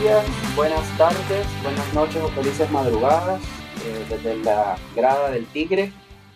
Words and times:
Días, 0.00 0.24
buenas 0.54 0.96
tardes, 0.96 1.44
buenas 1.64 1.92
noches 1.92 2.22
o 2.22 2.28
felices 2.28 2.70
madrugadas 2.70 3.42
eh, 3.84 4.06
desde 4.08 4.36
la 4.44 4.76
grada 4.94 5.28
del 5.30 5.44
tigre. 5.46 5.90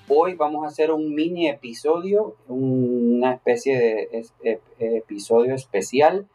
Hoy 0.08 0.34
vamos 0.34 0.64
a 0.64 0.66
hacer 0.66 0.90
un 0.90 1.14
mini 1.14 1.48
episodio, 1.48 2.34
una 2.48 3.34
especie 3.34 3.78
de 3.78 4.26
e, 4.42 4.60
episodio 4.80 5.54
especial 5.54 6.26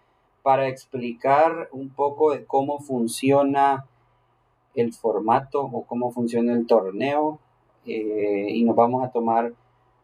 para 0.41 0.69
explicar 0.69 1.67
un 1.73 1.89
poco 1.89 2.31
de 2.31 2.45
cómo 2.45 2.79
funciona 2.79 3.85
el 4.73 4.93
formato 4.93 5.63
o 5.63 5.83
cómo 5.83 6.11
funciona 6.11 6.53
el 6.53 6.65
torneo 6.65 7.39
eh, 7.85 8.47
y 8.51 8.63
nos 8.63 8.77
vamos 8.77 9.03
a 9.03 9.11
tomar 9.11 9.51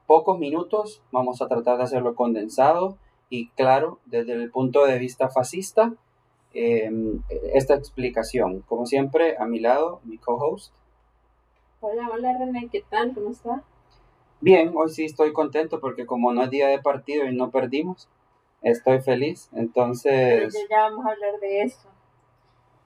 pocos 0.08 0.40
minutos, 0.40 1.02
vamos 1.14 1.42
a 1.42 1.48
tratar 1.48 1.78
de 1.78 1.84
hacerlo 1.84 2.16
condensado 2.16 2.98
y 3.30 3.48
claro, 3.52 4.00
desde 4.08 4.34
el 4.34 4.52
punto 4.52 4.86
de 4.86 5.00
vista 5.00 5.30
fascista, 5.30 5.94
em, 6.54 7.22
esta 7.54 7.76
explicación. 7.76 8.62
Como 8.62 8.86
siempre, 8.86 9.38
a 9.38 9.46
mi 9.46 9.60
lado, 9.60 10.02
mi 10.04 10.18
co-host. 10.18 10.74
Hola, 11.82 12.10
hola 12.14 12.38
René, 12.38 12.70
¿qué 12.72 12.84
tal? 12.90 13.14
¿Cómo 13.14 13.32
está? 13.32 13.64
Bien, 14.40 14.72
hoy 14.76 14.90
sí 14.90 15.06
estoy 15.06 15.34
contento 15.34 15.80
porque 15.80 16.06
como 16.06 16.34
no 16.34 16.44
es 16.44 16.50
día 16.50 16.68
de 16.68 16.80
partido 16.80 17.26
y 17.26 17.36
no 17.36 17.50
perdimos, 17.50 18.10
estoy 18.62 19.02
feliz. 19.02 19.50
Entonces... 19.54 20.54
ya 20.70 20.82
vamos 20.84 21.06
a 21.06 21.12
hablar 21.12 21.40
de 21.40 21.62
eso. 21.62 21.90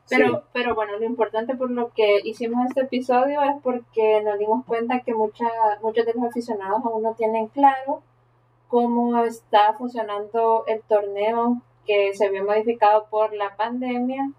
Pero, 0.09 0.43
pero 0.53 0.73
bueno, 0.73 0.97
lo 0.97 1.05
importante 1.05 1.55
por 1.55 1.69
lo 1.69 1.91
que 1.93 2.21
hicimos 2.23 2.65
este 2.67 2.81
episodio 2.81 3.41
es 3.41 3.61
porque 3.61 4.21
nos 4.23 4.39
dimos 4.39 4.65
cuenta 4.65 5.01
que 5.01 5.13
mucha, 5.13 5.47
muchos 5.81 6.05
de 6.05 6.13
los 6.13 6.23
aficionados 6.23 6.81
aún 6.85 7.03
no 7.03 7.13
tienen 7.13 7.47
claro 7.47 8.01
cómo 8.67 9.23
está 9.23 9.73
funcionando 9.73 10.63
el 10.67 10.81
torneo 10.83 11.61
que 11.87 12.13
se 12.13 12.29
vio 12.29 12.45
modificado 12.45 13.07
por 13.09 13.33
la 13.33 13.55
pandemia. 13.55 14.31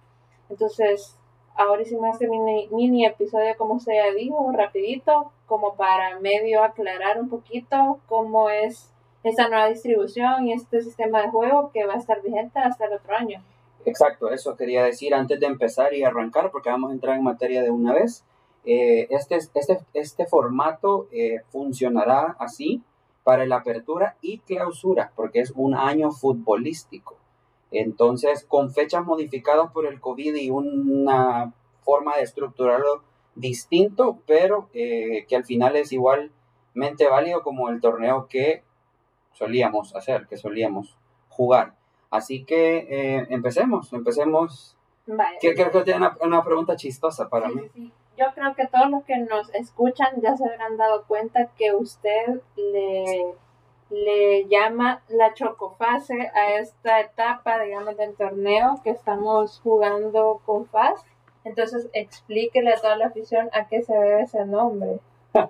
Entonces, 0.51 1.17
ahora 1.57 1.83
hicimos 1.83 2.11
este 2.13 2.29
mini, 2.29 2.69
mini 2.71 3.07
episodio, 3.07 3.57
como 3.57 3.81
se 3.81 3.93
dijo, 4.17 4.53
rapidito, 4.53 5.33
como 5.47 5.75
para 5.75 6.21
medio 6.21 6.63
aclarar 6.63 7.21
un 7.21 7.29
poquito 7.29 7.99
cómo 8.07 8.51
es 8.51 8.93
esta 9.25 9.49
nueva 9.49 9.69
distribución 9.69 10.47
y 10.47 10.53
este 10.53 10.83
sistema 10.83 11.23
de 11.23 11.31
juego 11.31 11.71
que 11.73 11.85
va 11.87 11.95
a 11.95 11.99
estar 11.99 12.23
vigente 12.23 12.59
hasta 12.61 12.85
el 12.85 12.93
otro 12.93 13.17
año. 13.17 13.43
Exacto, 13.85 14.31
eso 14.31 14.57
quería 14.57 14.85
decir 14.85 15.15
antes 15.15 15.41
de 15.41 15.47
empezar 15.47 15.95
y 15.95 16.05
arrancar, 16.05 16.51
porque 16.51 16.71
vamos 16.71 16.91
a 16.91 16.95
entrar 16.95 17.17
en 17.17 17.25
materia 17.25 17.63
de 17.63 17.71
una 17.71 17.95
vez. 17.95 18.25
Eh, 18.65 19.07
este, 19.11 19.37
este, 19.37 19.79
este 19.95 20.27
formato 20.27 21.09
eh, 21.11 21.41
funcionará 21.49 22.37
así 22.39 22.83
para 23.25 23.47
la 23.47 23.57
apertura 23.57 24.17
y 24.21 24.39
clausura, 24.39 25.13
porque 25.17 25.41
es 25.41 25.53
un 25.55 25.75
año 25.75 26.11
futbolístico. 26.11 27.17
Entonces, 27.71 28.45
con 28.45 28.73
fechas 28.73 29.05
modificadas 29.05 29.71
por 29.73 29.87
el 29.87 30.01
COVID 30.01 30.35
y 30.37 30.51
una 30.51 31.53
forma 31.83 32.17
de 32.17 32.23
estructurarlo 32.23 33.03
distinto, 33.35 34.19
pero 34.27 34.69
eh, 34.73 35.27
que 35.29 35.37
al 35.37 35.45
final 35.45 35.77
es 35.77 35.93
igualmente 35.93 37.09
válido 37.09 37.43
como 37.43 37.69
el 37.69 37.81
torneo 37.81 38.27
que 38.29 38.63
solíamos 39.33 39.95
hacer, 39.95 40.27
que 40.27 40.37
solíamos 40.37 40.97
jugar. 41.29 41.75
Así 42.11 42.45
que 42.45 42.79
eh, 42.91 43.27
empecemos, 43.31 43.93
empecemos. 43.93 44.77
Vale. 45.07 45.39
creo 45.41 45.71
que 45.71 45.83
tiene 45.83 46.07
una, 46.21 46.45
pregunta 46.45 46.77
chistosa 46.77 47.29
para 47.29 47.49
mí. 47.49 47.63
Sí. 47.75 47.93
Yo 48.19 48.27
creo 48.35 48.55
que 48.57 48.67
todos 48.67 48.91
los 48.91 49.05
que 49.05 49.17
nos 49.19 49.55
escuchan 49.55 50.21
ya 50.21 50.37
se 50.37 50.45
habrán 50.45 50.77
dado 50.77 51.05
cuenta 51.07 51.51
que 51.57 51.73
usted 51.73 52.41
le, 52.57 53.35
le 53.91 54.47
llama 54.49 55.03
la 55.09 55.33
chocofase 55.35 56.31
a 56.35 56.59
esta 56.59 57.01
etapa, 57.01 57.63
digamos, 57.63 57.97
del 57.97 58.15
torneo 58.15 58.81
que 58.85 58.91
estamos 58.91 59.61
jugando 59.63 60.41
con 60.45 60.67
FAS. 60.67 61.05
Entonces, 61.45 61.89
explíquele 61.93 62.73
a 62.73 62.81
toda 62.81 62.97
la 62.97 63.07
afición 63.07 63.49
a 63.53 63.69
qué 63.69 63.83
se 63.83 63.95
debe 63.95 64.23
ese 64.23 64.45
nombre. 64.45 65.01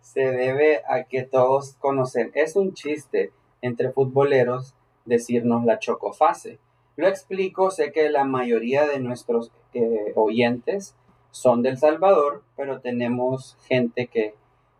se 0.00 0.20
debe 0.20 0.82
a 0.88 1.04
que 1.04 1.22
todos 1.22 1.74
conocen. 1.74 2.32
Es 2.34 2.56
un 2.56 2.74
chiste 2.74 3.32
entre 3.62 3.90
futboleros 3.90 4.74
decirnos 5.04 5.64
la 5.64 5.78
chocofase. 5.78 6.58
Lo 6.96 7.06
explico, 7.06 7.70
sé 7.70 7.92
que 7.92 8.10
la 8.10 8.24
mayoría 8.24 8.86
de 8.86 8.98
nuestros 8.98 9.52
eh, 9.74 10.12
oyentes 10.14 10.96
son 11.30 11.62
del 11.62 11.76
Salvador, 11.76 12.42
pero 12.56 12.80
tenemos 12.80 13.56
gente 13.68 14.06
que 14.06 14.34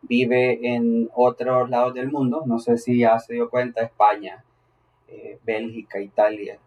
vive 0.09 0.75
en 0.75 1.11
otros 1.15 1.69
lados 1.71 1.95
del 1.95 2.11
mundo, 2.11 2.45
no 2.47 2.59
sé 2.59 2.79
si 2.79 2.99
ya 2.99 3.19
se 3.19 3.35
dio 3.35 3.51
cuenta, 3.51 3.83
España, 3.83 4.45
eh, 5.09 5.39
Bélgica, 5.45 6.01
Italia, 6.01 6.59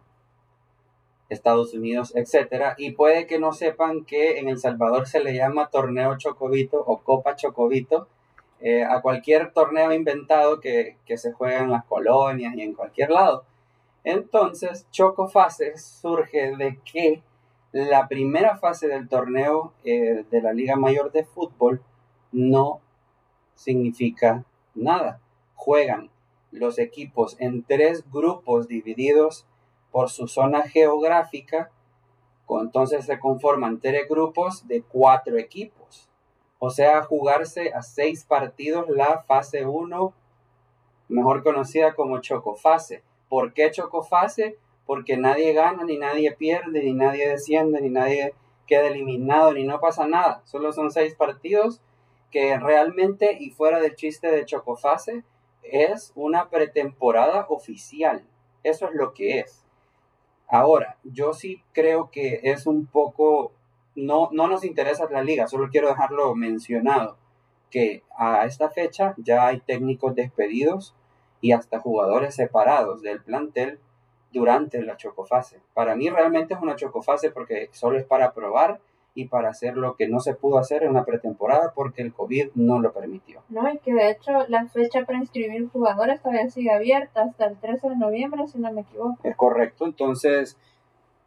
Estados 1.30 1.74
Unidos, 1.74 2.16
etc. 2.16 2.74
Y 2.78 2.92
puede 2.92 3.28
que 3.28 3.40
no 3.40 3.54
sepan 3.54 4.04
que 4.06 4.40
en 4.40 4.50
El 4.50 4.60
Salvador 4.60 5.08
se 5.08 5.24
le 5.24 5.36
llama 5.36 5.70
torneo 5.70 6.18
Chocobito 6.18 6.80
o 6.80 7.00
Copa 7.00 7.36
Chocobito 7.36 8.08
eh, 8.62 8.84
a 8.84 9.02
cualquier 9.02 9.52
torneo 9.52 9.94
inventado 9.94 10.60
que, 10.60 10.98
que 11.06 11.18
se 11.18 11.32
juega 11.32 11.60
en 11.60 11.72
las 11.72 11.86
colonias 11.86 12.56
y 12.56 12.62
en 12.62 12.74
cualquier 12.74 13.12
lado. 13.12 13.44
Entonces, 14.04 14.88
Chocofase 14.92 15.78
surge 15.78 16.56
de 16.58 16.80
que 16.84 17.22
la 17.72 18.08
primera 18.08 18.58
fase 18.58 18.88
del 18.88 19.08
torneo 19.08 19.74
eh, 19.84 20.26
de 20.30 20.42
la 20.42 20.54
Liga 20.54 20.76
Mayor 20.76 21.12
de 21.12 21.24
Fútbol 21.24 21.82
no 22.32 22.82
significa 23.60 24.46
nada. 24.74 25.20
Juegan 25.56 26.10
los 26.52 26.80
equipos 26.80 27.36
en 27.40 27.64
tres 27.64 28.10
grupos 28.10 28.70
divididos 28.70 29.46
por 29.92 30.10
su 30.10 30.28
zona 30.28 30.64
geográfica. 30.64 31.70
Entonces 32.50 33.06
se 33.06 33.20
conforman 33.20 33.80
tres 33.80 34.08
grupos 34.10 34.68
de 34.68 34.82
cuatro 34.82 35.38
equipos. 35.38 36.08
O 36.58 36.70
sea, 36.70 37.04
jugarse 37.04 37.72
a 37.74 37.82
seis 37.82 38.26
partidos 38.26 38.90
la 38.90 39.24
fase 39.28 39.66
1, 39.66 40.14
mejor 41.10 41.44
conocida 41.44 41.94
como 41.94 42.22
chocofase. 42.22 43.04
¿Por 43.28 43.54
qué 43.54 43.70
chocofase? 43.72 44.58
Porque 44.86 45.16
nadie 45.18 45.54
gana, 45.54 45.84
ni 45.84 45.98
nadie 45.98 46.32
pierde, 46.32 46.82
ni 46.82 46.94
nadie 46.94 47.30
desciende, 47.30 47.82
ni 47.82 47.90
nadie 47.90 48.34
queda 48.66 48.88
eliminado, 48.88 49.54
ni 49.54 49.64
no 49.64 49.80
pasa 49.80 50.08
nada. 50.08 50.42
Solo 50.46 50.74
son 50.74 50.92
seis 50.92 51.14
partidos 51.14 51.82
que 52.32 52.58
realmente, 52.58 53.38
y 53.40 53.52
fuera 53.52 53.80
del 53.80 53.96
chiste 53.96 54.32
de 54.32 54.46
chocofase, 54.46 55.24
es 55.64 56.12
una 56.16 56.50
pretemporada 56.50 57.46
oficial. 57.50 58.24
Eso 58.64 58.88
es 58.88 58.96
lo 58.96 59.14
que 59.14 59.40
es. 59.40 59.64
Ahora, 60.48 60.98
yo 61.04 61.34
sí 61.34 61.64
creo 61.74 62.10
que 62.10 62.40
es 62.44 62.66
un 62.66 62.88
poco, 62.88 63.52
no, 63.96 64.30
no 64.32 64.48
nos 64.48 64.64
interesa 64.64 65.08
la 65.12 65.24
liga, 65.24 65.48
solo 65.48 65.70
quiero 65.70 65.90
dejarlo 65.90 66.34
mencionado, 66.36 67.18
que 67.70 68.04
a 68.18 68.46
esta 68.46 68.70
fecha 68.70 69.14
ya 69.18 69.46
hay 69.46 69.60
técnicos 69.60 70.16
despedidos 70.16 70.96
y 71.40 71.52
hasta 71.52 71.80
jugadores 71.80 72.36
separados 72.36 73.02
del 73.04 73.22
plantel 73.22 73.80
durante 74.32 74.82
la 74.82 74.98
chocofase. 74.98 75.60
Para 75.74 75.96
mí 75.96 76.10
realmente 76.10 76.54
es 76.54 76.62
una 76.62 76.76
chocofase 76.76 77.32
porque 77.32 77.70
solo 77.72 77.98
es 77.98 78.06
para 78.06 78.34
probar 78.34 78.80
y 79.20 79.26
para 79.26 79.50
hacer 79.50 79.76
lo 79.78 79.96
que 79.96 80.08
no 80.08 80.20
se 80.20 80.34
pudo 80.34 80.58
hacer 80.58 80.84
en 80.84 80.94
la 80.94 81.06
pretemporada 81.06 81.74
porque 81.76 82.02
el 82.02 82.14
COVID 82.14 82.50
no 82.56 82.80
lo 82.80 82.94
permitió. 82.94 83.42
No, 83.50 83.72
y 83.72 83.78
que 83.80 83.94
de 83.94 84.12
hecho 84.12 84.32
la 84.48 84.68
fecha 84.68 85.06
para 85.06 85.20
inscribir 85.20 85.68
jugadores 85.70 86.22
todavía 86.22 86.50
sigue 86.50 86.72
abierta 86.72 87.24
hasta 87.24 87.48
el 87.48 87.58
13 87.58 87.90
de 87.90 87.96
noviembre, 87.98 88.48
si 88.48 88.60
no 88.60 88.72
me 88.72 88.82
equivoco. 88.82 89.18
Es 89.24 89.36
correcto, 89.36 89.86
entonces 89.86 90.58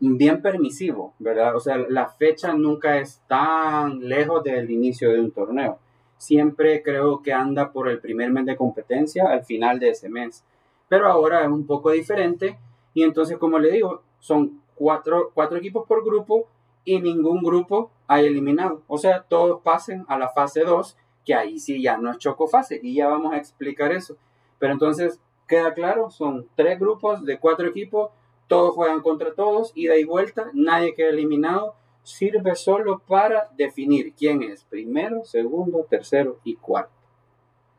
bien 0.01 0.43
permisivo, 0.43 1.15
¿verdad? 1.19 1.55
O 1.55 1.61
sea, 1.61 1.77
la 1.77 2.09
fecha 2.09 2.53
nunca 2.53 2.99
es 2.99 3.23
tan 3.29 4.01
lejos 4.09 4.43
del 4.43 4.71
inicio 4.71 5.13
de 5.13 5.21
un 5.21 5.31
torneo 5.31 5.79
siempre 6.23 6.85
creo 6.85 7.21
que 7.21 7.33
anda 7.33 7.73
por 7.73 7.89
el 7.89 7.99
primer 7.99 8.31
mes 8.31 8.47
de 8.47 8.57
competencia 8.57 9.29
al 9.29 9.45
final 9.45 9.81
de 9.81 9.91
ese 9.91 10.09
mes. 10.09 10.45
Pero 10.89 11.09
ahora 11.09 11.43
es 11.43 11.49
un 11.49 11.67
poco 11.67 11.91
diferente 11.91 12.59
y 12.95 13.03
entonces, 13.03 13.39
como 13.39 13.59
le 13.59 13.73
digo, 13.73 14.03
son 14.21 14.63
cuatro, 14.77 15.33
cuatro 15.35 15.59
equipos 15.59 15.85
por 15.87 16.05
grupo 16.05 16.47
y 16.85 17.01
ningún 17.01 17.43
grupo 17.43 17.91
hay 18.07 18.27
eliminado. 18.27 18.83
O 18.87 18.99
sea, 18.99 19.23
todos 19.23 19.61
pasen 19.63 20.05
a 20.09 20.19
la 20.19 20.29
fase 20.29 20.65
2, 20.65 20.97
que 21.25 21.35
ahí 21.35 21.59
sí 21.59 21.81
ya 21.83 21.97
no 21.99 22.11
es 22.11 22.19
chocofase 22.19 22.81
y 22.83 22.95
ya 22.95 23.09
vamos 23.09 23.33
a 23.33 23.39
explicar 23.39 23.93
eso. 23.93 24.17
Pero 24.59 24.73
entonces, 24.73 25.21
queda 25.47 25.75
claro, 25.75 26.11
son 26.11 26.49
tres 26.55 26.79
grupos 26.79 27.25
de 27.25 27.39
cuatro 27.39 27.69
equipos, 27.69 28.11
todos 28.49 28.75
juegan 28.75 29.01
contra 29.01 29.35
todos, 29.35 29.73
ida 29.75 29.97
y 29.97 30.05
vuelta, 30.05 30.51
nadie 30.53 30.95
queda 30.95 31.11
eliminado 31.11 31.75
sirve 32.03 32.55
solo 32.55 33.01
para 33.01 33.49
definir 33.57 34.13
quién 34.15 34.43
es 34.43 34.65
primero, 34.65 35.25
segundo, 35.25 35.87
tercero 35.89 36.39
y 36.45 36.57
cuarto. 36.57 36.93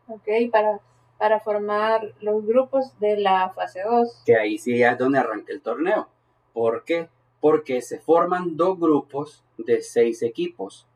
Ok, 0.07 0.27
para, 0.51 0.79
para 1.17 1.39
formar 1.39 2.13
los 2.21 2.45
grupos 2.45 2.97
de 2.99 3.17
la 3.17 3.51
fase 3.53 3.81
2. 3.83 4.23
Que 4.25 4.35
ahí 4.35 4.57
sí 4.57 4.81
es 4.81 4.97
donde 4.97 5.19
arranca 5.19 5.53
el 5.53 5.61
torneo. 5.61 6.07
¿Por 6.53 6.83
qué? 6.83 7.09
Porque 7.43 7.81
se 7.81 7.99
forman 7.99 8.55
dos 8.55 8.79
grupos 8.79 9.43
de 9.57 9.81
seis 9.81 10.23
equipos. 10.23 10.87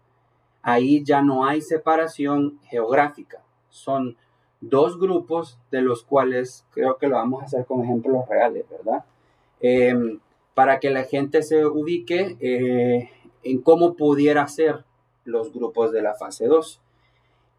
Ahí 0.62 1.04
ya 1.04 1.22
no 1.22 1.44
hay 1.44 1.62
separación 1.62 2.58
geográfica. 2.70 3.44
Son 3.70 4.16
dos 4.62 4.98
grupos 4.98 5.60
de 5.72 5.82
los 5.82 6.04
cuales 6.04 6.66
creo 6.72 6.98
que 6.98 7.10
lo 7.10 7.18
vamos 7.18 7.42
a 7.42 7.46
hacer 7.48 7.66
con 7.66 7.84
ejemplos 7.84 8.26
reales, 8.30 8.64
¿verdad? 8.70 9.04
Em, 9.60 10.22
para 10.54 10.80
que 10.80 10.90
la 10.90 11.04
gente 11.04 11.44
se 11.44 11.66
ubique 11.66 12.38
eh, 12.40 13.10
en 13.44 13.62
cómo 13.62 13.96
pudiera 13.96 14.48
ser 14.48 14.86
los 15.26 15.52
grupos 15.52 15.92
de 15.92 16.02
la 16.02 16.14
fase 16.14 16.48
2. 16.48 16.80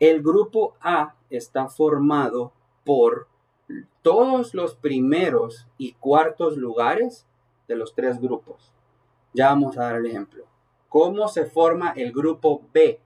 El 0.00 0.23
grupo 0.23 0.76
A 0.81 1.14
está 1.29 1.69
formado 1.69 2.52
por 2.84 3.29
todos 4.00 4.55
los 4.55 4.75
primeros 4.76 5.67
y 5.76 5.93
cuartos 5.93 6.56
lugares 6.56 7.26
de 7.69 7.76
los 7.76 7.94
tres 7.94 8.19
grupos. 8.19 8.73
Ya 9.33 9.49
vamos 9.49 9.77
a 9.77 9.85
dar 9.85 9.97
el 9.97 10.07
ejemplo. 10.07 10.45
¿Cómo 10.89 11.29
se 11.29 11.45
forma 11.45 11.91
el 11.91 12.13
grupo 12.13 12.63
B? 12.73 13.01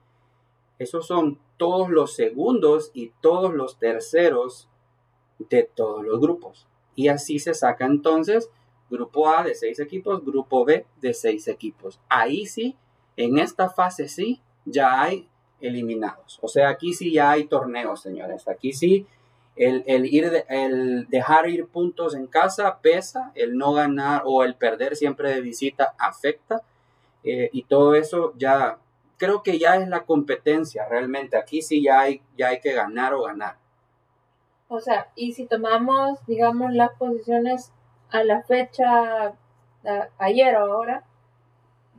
Esos 0.79 1.05
son 1.05 1.39
todos 1.57 1.89
los 1.89 2.15
segundos 2.15 2.91
y 2.93 3.11
todos 3.21 3.53
los 3.53 3.77
terceros 3.77 4.69
de 5.37 5.63
todos 5.63 6.03
los 6.03 6.19
grupos. 6.19 6.67
Y 6.95 7.07
así 7.07 7.39
se 7.39 7.53
saca 7.53 7.85
entonces 7.85 8.49
grupo 8.89 9.29
A 9.29 9.43
de 9.43 9.55
seis 9.55 9.79
equipos, 9.79 10.23
grupo 10.23 10.65
B 10.65 10.85
de 11.01 11.13
seis 11.13 11.47
equipos. 11.47 11.99
Ahí 12.09 12.45
sí, 12.45 12.75
en 13.17 13.37
esta 13.37 13.69
fase 13.69 14.07
sí, 14.07 14.41
ya 14.65 15.01
hay 15.01 15.27
eliminados. 15.59 16.39
O 16.41 16.47
sea, 16.47 16.69
aquí 16.69 16.93
sí 16.93 17.11
ya 17.11 17.31
hay 17.31 17.45
torneos, 17.45 18.01
señores. 18.01 18.47
Aquí 18.47 18.73
sí 18.73 19.07
el, 19.55 20.05
ir 20.05 20.45
el 20.49 21.07
dejar 21.09 21.47
ir 21.47 21.67
puntos 21.67 22.15
en 22.15 22.27
casa 22.27 22.79
pesa, 22.81 23.31
el 23.35 23.57
no 23.57 23.73
ganar 23.73 24.23
o 24.25 24.43
el 24.43 24.55
perder 24.55 24.95
siempre 24.95 25.33
de 25.33 25.41
visita 25.41 25.93
afecta. 25.97 26.61
Eh, 27.23 27.49
y 27.53 27.63
todo 27.63 27.95
eso 27.95 28.33
ya 28.37 28.77
creo 29.17 29.43
que 29.43 29.59
ya 29.59 29.75
es 29.75 29.87
la 29.87 30.01
competencia 30.01 30.87
realmente. 30.89 31.37
Aquí 31.37 31.61
sí 31.61 31.81
ya 31.81 32.01
hay, 32.01 32.21
ya 32.37 32.49
hay 32.49 32.59
que 32.59 32.73
ganar 32.73 33.13
o 33.13 33.23
ganar. 33.23 33.57
O 34.67 34.79
sea, 34.79 35.11
y 35.15 35.33
si 35.33 35.45
tomamos, 35.45 36.25
digamos, 36.25 36.73
las 36.73 36.91
posiciones 36.93 37.71
a 38.09 38.23
la 38.23 38.41
fecha 38.41 39.33
ayer 40.17 40.55
o 40.55 40.59
ahora, 40.59 41.03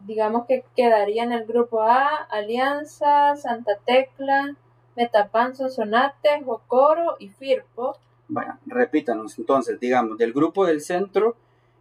digamos 0.07 0.47
que 0.47 0.65
quedaría 0.77 1.23
en 1.23 1.33
el 1.33 1.47
grupo 1.47 1.83
A, 1.83 2.09
Alianza, 2.31 3.37
Santa 3.37 3.79
Tecla, 3.85 4.57
Metapan, 4.97 5.55
Sonsonate, 5.55 6.43
Jocoro 6.45 7.17
y 7.19 7.29
Firpo. 7.29 7.97
Bueno, 8.29 8.59
repítanos 8.67 9.39
entonces, 9.39 9.79
digamos, 9.81 10.19
del 10.19 10.33
grupo 10.33 10.65
del 10.67 10.81
centro, 10.81 11.37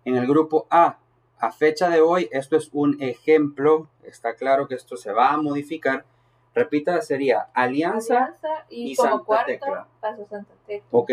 en 0.05 0.15
el 0.15 0.27
grupo 0.27 0.67
A, 0.69 0.97
a 1.39 1.51
fecha 1.51 1.89
de 1.89 2.01
hoy, 2.01 2.29
esto 2.31 2.57
es 2.57 2.69
un 2.73 3.01
ejemplo, 3.01 3.87
está 4.03 4.35
claro 4.35 4.67
que 4.67 4.75
esto 4.75 4.97
se 4.97 5.11
va 5.11 5.31
a 5.31 5.37
modificar. 5.37 6.05
Repita, 6.53 7.01
sería 7.01 7.47
Alianza, 7.53 8.33
y, 8.69 8.95
Santa 8.95 9.43
Tecla. 9.45 9.87
Santa 9.99 10.45
Tecla. 10.67 10.87
Ok, 10.91 11.11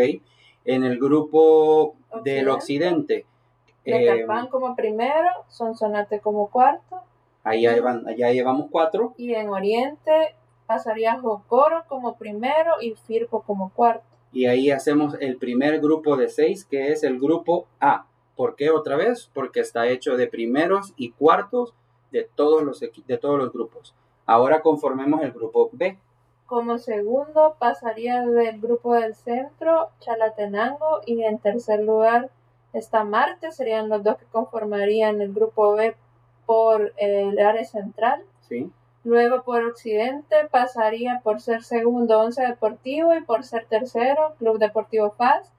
en 0.65 0.85
el 0.85 0.99
grupo 0.99 1.97
del 2.23 2.49
occidente. 2.49 3.27
Metapan 3.85 4.47
eh, 4.47 4.49
como 4.51 4.77
primero, 4.77 5.31
Sonsonate 5.49 6.21
como 6.21 6.49
cuarto. 6.51 7.03
Ahí 7.43 7.63
ya, 7.63 8.31
llevamos 8.31 8.67
cuatro. 8.71 9.15
Y 9.17 9.35
en 9.35 9.49
Oriente 9.49 10.35
pasaría 10.71 11.19
Jocoro 11.19 11.83
como 11.89 12.15
primero 12.15 12.75
y 12.81 12.95
Firpo 12.95 13.43
como 13.43 13.71
cuarto. 13.71 14.05
Y 14.31 14.47
ahí 14.47 14.71
hacemos 14.71 15.17
el 15.19 15.37
primer 15.37 15.81
grupo 15.81 16.17
de 16.17 16.29
seis, 16.29 16.65
que 16.65 16.93
es 16.93 17.03
el 17.03 17.19
grupo 17.19 17.67
A. 17.81 18.07
¿Por 18.37 18.55
qué 18.55 18.71
otra 18.71 18.95
vez? 18.95 19.29
Porque 19.35 19.59
está 19.59 19.89
hecho 19.89 20.17
de 20.17 20.29
primeros 20.29 20.95
y 20.97 21.11
cuartos 21.11 21.75
de 22.13 22.29
todos 22.37 22.63
los, 22.63 22.79
de 22.79 23.19
todos 23.19 23.37
los 23.37 23.53
grupos. 23.53 23.97
Ahora 24.27 24.63
conformemos 24.63 25.23
el 25.23 25.33
grupo 25.33 25.71
B. 25.73 25.99
Como 26.47 26.79
segundo 26.79 27.57
pasaría 27.59 28.25
del 28.25 28.61
grupo 28.61 28.95
del 28.95 29.17
centro 29.17 29.89
Chalatenango 29.99 31.01
y 31.05 31.25
en 31.25 31.41
tercer 31.41 31.81
lugar 31.81 32.31
está 32.73 33.03
Marte, 33.03 33.51
serían 33.51 33.89
los 33.89 34.05
dos 34.05 34.19
que 34.19 34.27
conformarían 34.27 35.21
el 35.21 35.33
grupo 35.33 35.75
B 35.75 35.97
por 36.47 36.93
el 36.97 37.41
área 37.41 37.65
central. 37.65 38.23
Sí. 38.49 38.71
Luego 39.03 39.43
por 39.43 39.65
Occidente 39.65 40.37
pasaría 40.51 41.21
por 41.25 41.41
ser 41.41 41.63
segundo 41.63 42.21
Once 42.21 42.43
Deportivo 42.43 43.15
y 43.15 43.23
por 43.23 43.45
ser 43.45 43.65
tercero 43.67 44.35
Club 44.39 44.59
Deportivo 44.59 45.13
FAS. 45.13 45.53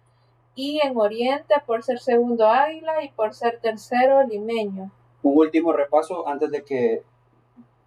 Y 0.54 0.80
en 0.84 0.98
Oriente 0.98 1.56
por 1.66 1.82
ser 1.82 2.00
segundo 2.00 2.48
Águila 2.48 3.04
y 3.04 3.10
por 3.10 3.34
ser 3.34 3.60
tercero 3.62 4.22
Limeño. 4.28 4.92
Un 5.24 5.38
último 5.38 5.74
repaso 5.74 6.28
antes 6.28 6.52
de 6.52 6.64
que 6.64 7.04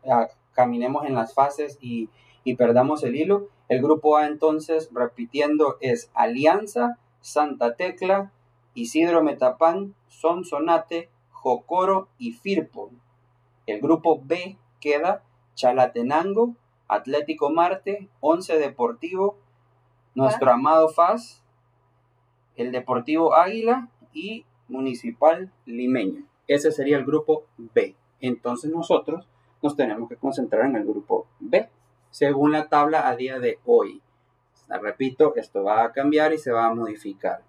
ah, 0.09 0.29
caminemos 0.55 1.05
en 1.05 1.15
las 1.15 1.35
fases 1.35 1.79
y, 1.81 2.09
y 2.43 2.57
perdamos 2.57 3.05
el 3.05 3.15
hilo. 3.15 3.49
El 3.69 3.81
grupo 3.81 4.17
A 4.17 4.27
entonces, 4.27 4.91
repitiendo, 4.93 5.77
es 5.81 6.11
Alianza, 6.15 6.99
Santa 7.21 7.77
Tecla, 7.77 8.33
Isidro 8.75 9.23
Metapán, 9.23 9.95
Sonsonate, 10.09 11.11
Jocoro 11.31 12.09
y 12.19 12.33
Firpo. 12.33 12.91
El 13.67 13.81
grupo 13.81 14.21
B 14.23 14.57
queda 14.81 15.23
Chalatenango, 15.55 16.55
Atlético 16.89 17.51
Marte, 17.51 18.09
Once 18.21 18.59
Deportivo, 18.59 19.37
nuestro 20.15 20.51
amado 20.51 20.89
FAS, 20.89 21.43
el 22.57 22.73
Deportivo 22.73 23.35
Águila 23.35 23.89
y 24.13 24.45
Municipal 24.69 25.51
Limeño. 25.67 26.25
Ese 26.47 26.73
sería 26.73 26.99
el 26.99 27.05
grupo 27.05 27.45
B. 27.57 27.95
Entonces 28.21 28.71
nosotros 28.71 29.27
nos 29.63 29.77
tenemos 29.77 30.09
que 30.09 30.17
concentrar 30.17 30.67
en 30.67 30.77
el 30.77 30.85
grupo 30.85 31.27
B, 31.41 31.69
según 32.11 32.53
la 32.53 32.69
tabla 32.69 33.09
a 33.09 33.17
día 33.17 33.39
de 33.39 33.59
hoy. 33.65 34.03
Repito, 34.69 35.35
esto 35.37 35.65
va 35.65 35.85
a 35.85 35.93
cambiar 35.93 36.33
y 36.33 36.39
se 36.39 36.53
va 36.53 36.67
a 36.67 36.75
modificar. 36.75 37.43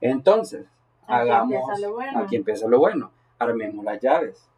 Entonces, 0.00 0.66
hagamos. 1.06 1.62
Aquí 2.16 2.36
empieza 2.36 2.68
lo 2.68 2.78
bueno. 2.78 3.10
Armemos 3.38 3.84
las 3.84 4.00
llaves. 4.00 4.48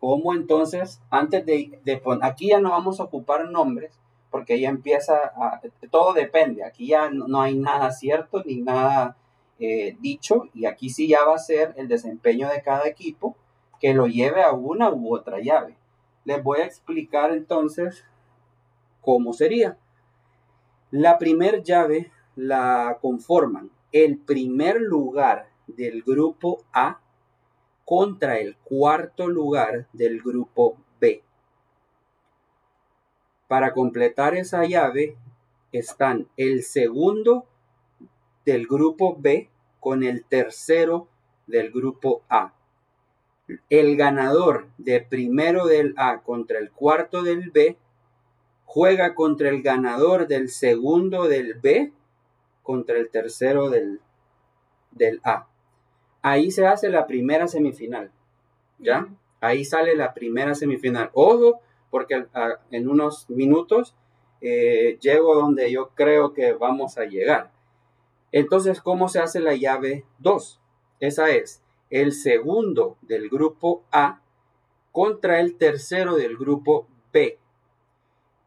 ¿Cómo 0.00 0.32
entonces, 0.34 1.00
antes 1.10 1.44
de, 1.44 2.00
poner, 2.02 2.24
aquí 2.24 2.48
ya 2.48 2.60
no 2.60 2.70
vamos 2.70 3.00
a 3.00 3.04
ocupar 3.04 3.50
nombres, 3.50 4.00
porque 4.30 4.58
ya 4.58 4.70
empieza 4.70 5.14
a, 5.36 5.60
todo 5.90 6.14
depende, 6.14 6.64
aquí 6.64 6.88
ya 6.88 7.10
no, 7.10 7.40
hay 7.40 7.56
nada 7.56 7.90
cierto 7.90 8.42
ni 8.44 8.62
nada 8.62 9.16
eh, 9.58 9.96
dicho, 10.00 10.48
y 10.54 10.64
aquí 10.64 10.88
sí 10.88 11.06
ya 11.08 11.24
va 11.24 11.34
a 11.34 11.38
ser 11.38 11.74
el 11.76 11.86
desempeño 11.86 12.48
de 12.48 12.62
cada 12.62 12.88
equipo 12.88 13.36
que 13.78 13.92
lo 13.92 14.06
lleve 14.06 14.42
a 14.42 14.52
una 14.52 14.90
u 14.90 15.14
otra 15.14 15.40
llave. 15.40 15.76
Les 16.24 16.42
voy 16.42 16.60
a 16.60 16.64
explicar 16.64 17.32
entonces 17.32 18.04
cómo 19.02 19.34
sería. 19.34 19.76
La 20.90 21.18
primer 21.18 21.62
llave 21.62 22.10
la 22.36 22.98
conforman 23.02 23.70
el 23.92 24.18
primer 24.18 24.80
lugar 24.80 25.48
del 25.66 26.02
grupo 26.02 26.62
A 26.72 27.00
contra 27.90 28.38
el 28.38 28.56
cuarto 28.58 29.26
lugar 29.26 29.88
del 29.92 30.22
grupo 30.22 30.76
B. 31.00 31.24
Para 33.48 33.72
completar 33.72 34.36
esa 34.36 34.64
llave 34.64 35.16
están 35.72 36.28
el 36.36 36.62
segundo 36.62 37.46
del 38.44 38.68
grupo 38.68 39.16
B 39.18 39.50
con 39.80 40.04
el 40.04 40.24
tercero 40.24 41.08
del 41.48 41.72
grupo 41.72 42.22
A. 42.28 42.54
El 43.68 43.96
ganador 43.96 44.68
de 44.78 45.00
primero 45.00 45.66
del 45.66 45.94
A 45.96 46.20
contra 46.22 46.60
el 46.60 46.70
cuarto 46.70 47.24
del 47.24 47.50
B 47.50 47.76
juega 48.66 49.16
contra 49.16 49.48
el 49.48 49.62
ganador 49.62 50.28
del 50.28 50.48
segundo 50.48 51.26
del 51.26 51.54
B 51.54 51.92
contra 52.62 52.98
el 52.98 53.10
tercero 53.10 53.68
del, 53.68 54.00
del 54.92 55.20
A. 55.24 55.49
Ahí 56.22 56.50
se 56.50 56.66
hace 56.66 56.88
la 56.88 57.06
primera 57.06 57.48
semifinal. 57.48 58.10
¿Ya? 58.78 59.08
Ahí 59.40 59.64
sale 59.64 59.94
la 59.96 60.14
primera 60.14 60.54
semifinal. 60.54 61.10
Ojo, 61.14 61.60
porque 61.90 62.26
en 62.70 62.88
unos 62.88 63.28
minutos 63.30 63.94
eh, 64.40 64.98
llego 65.00 65.34
donde 65.34 65.70
yo 65.70 65.90
creo 65.94 66.32
que 66.32 66.52
vamos 66.52 66.98
a 66.98 67.04
llegar. 67.04 67.50
Entonces, 68.32 68.80
¿cómo 68.80 69.08
se 69.08 69.20
hace 69.20 69.40
la 69.40 69.54
llave 69.54 70.04
2? 70.18 70.60
Esa 71.00 71.30
es 71.30 71.62
el 71.90 72.12
segundo 72.12 72.96
del 73.02 73.28
grupo 73.28 73.82
A 73.90 74.22
contra 74.92 75.40
el 75.40 75.56
tercero 75.56 76.16
del 76.16 76.36
grupo 76.36 76.86
B. 77.12 77.38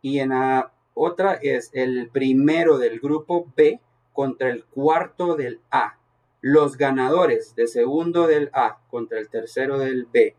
Y 0.01 0.20
en 0.20 0.30
la 0.30 0.72
otra 0.94 1.34
es 1.34 1.70
el 1.74 2.10
primero 2.12 2.77
del 2.77 3.00
grupo 3.00 3.48
B 3.56 3.80
contra 4.13 4.50
el 4.50 4.63
cuarto 4.65 5.36
del 5.36 5.60
A. 5.72 5.98
Los 6.45 6.75
ganadores 6.75 7.55
de 7.55 7.67
segundo 7.67 8.27
del 8.27 8.50
A 8.51 8.79
contra 8.89 9.17
el 9.17 9.29
tercero 9.29 9.79
del 9.79 10.07
B 10.12 10.35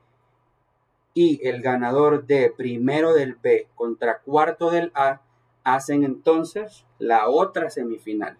y 1.14 1.48
el 1.48 1.62
ganador 1.62 2.26
de 2.26 2.52
primero 2.54 3.14
del 3.14 3.36
B 3.36 3.68
contra 3.74 4.18
cuarto 4.18 4.70
del 4.70 4.92
A 4.94 5.22
hacen 5.64 6.04
entonces 6.04 6.84
la 6.98 7.30
otra 7.30 7.70
semifinal. 7.70 8.36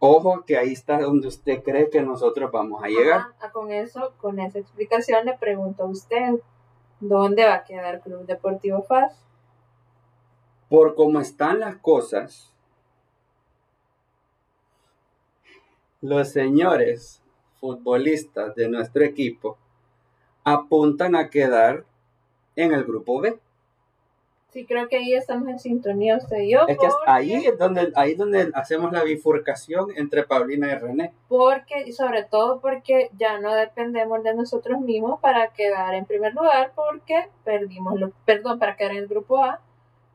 Ojo 0.00 0.44
que 0.46 0.58
ahí 0.58 0.74
está 0.74 1.00
donde 1.00 1.28
usted 1.28 1.62
cree 1.62 1.88
que 1.88 2.02
nosotros 2.02 2.52
vamos 2.52 2.84
a 2.84 2.88
llegar. 2.88 3.28
Ah, 3.40 3.50
con 3.50 3.72
eso, 3.72 4.12
con 4.18 4.38
esa 4.38 4.58
explicación 4.58 5.24
le 5.24 5.38
pregunto 5.38 5.84
a 5.84 5.86
usted, 5.86 6.34
¿dónde 7.00 7.46
va 7.46 7.54
a 7.54 7.64
quedar 7.64 8.02
Club 8.02 8.26
Deportivo 8.26 8.82
FAS? 8.82 9.24
Por 10.68 10.94
cómo 10.94 11.20
están 11.20 11.60
las 11.60 11.76
cosas, 11.76 12.49
los 16.00 16.30
señores 16.30 17.22
futbolistas 17.60 18.54
de 18.54 18.68
nuestro 18.68 19.04
equipo 19.04 19.58
apuntan 20.44 21.14
a 21.14 21.28
quedar 21.28 21.84
en 22.56 22.72
el 22.72 22.84
grupo 22.84 23.20
B. 23.20 23.38
Sí, 24.52 24.66
creo 24.66 24.88
que 24.88 24.96
ahí 24.96 25.14
estamos 25.14 25.48
en 25.48 25.60
sintonía 25.60 26.16
usted 26.16 26.38
y 26.38 26.52
yo. 26.52 26.66
Es 26.66 26.76
que 26.76 26.88
ahí 27.06 27.34
es 27.34 27.56
donde, 27.56 27.92
ahí 27.94 28.14
donde 28.14 28.50
hacemos 28.54 28.90
la 28.90 29.04
bifurcación 29.04 29.92
entre 29.94 30.24
Paulina 30.24 30.72
y 30.72 30.74
René. 30.74 31.12
Porque, 31.28 31.92
sobre 31.92 32.24
todo 32.24 32.60
porque 32.60 33.10
ya 33.16 33.38
no 33.38 33.54
dependemos 33.54 34.24
de 34.24 34.34
nosotros 34.34 34.80
mismos 34.80 35.20
para 35.20 35.52
quedar 35.52 35.94
en 35.94 36.04
primer 36.04 36.34
lugar, 36.34 36.72
porque 36.74 37.28
perdimos, 37.44 38.00
lo, 38.00 38.10
perdón, 38.24 38.58
para 38.58 38.76
quedar 38.76 38.92
en 38.92 38.98
el 38.98 39.06
grupo 39.06 39.44
A, 39.44 39.60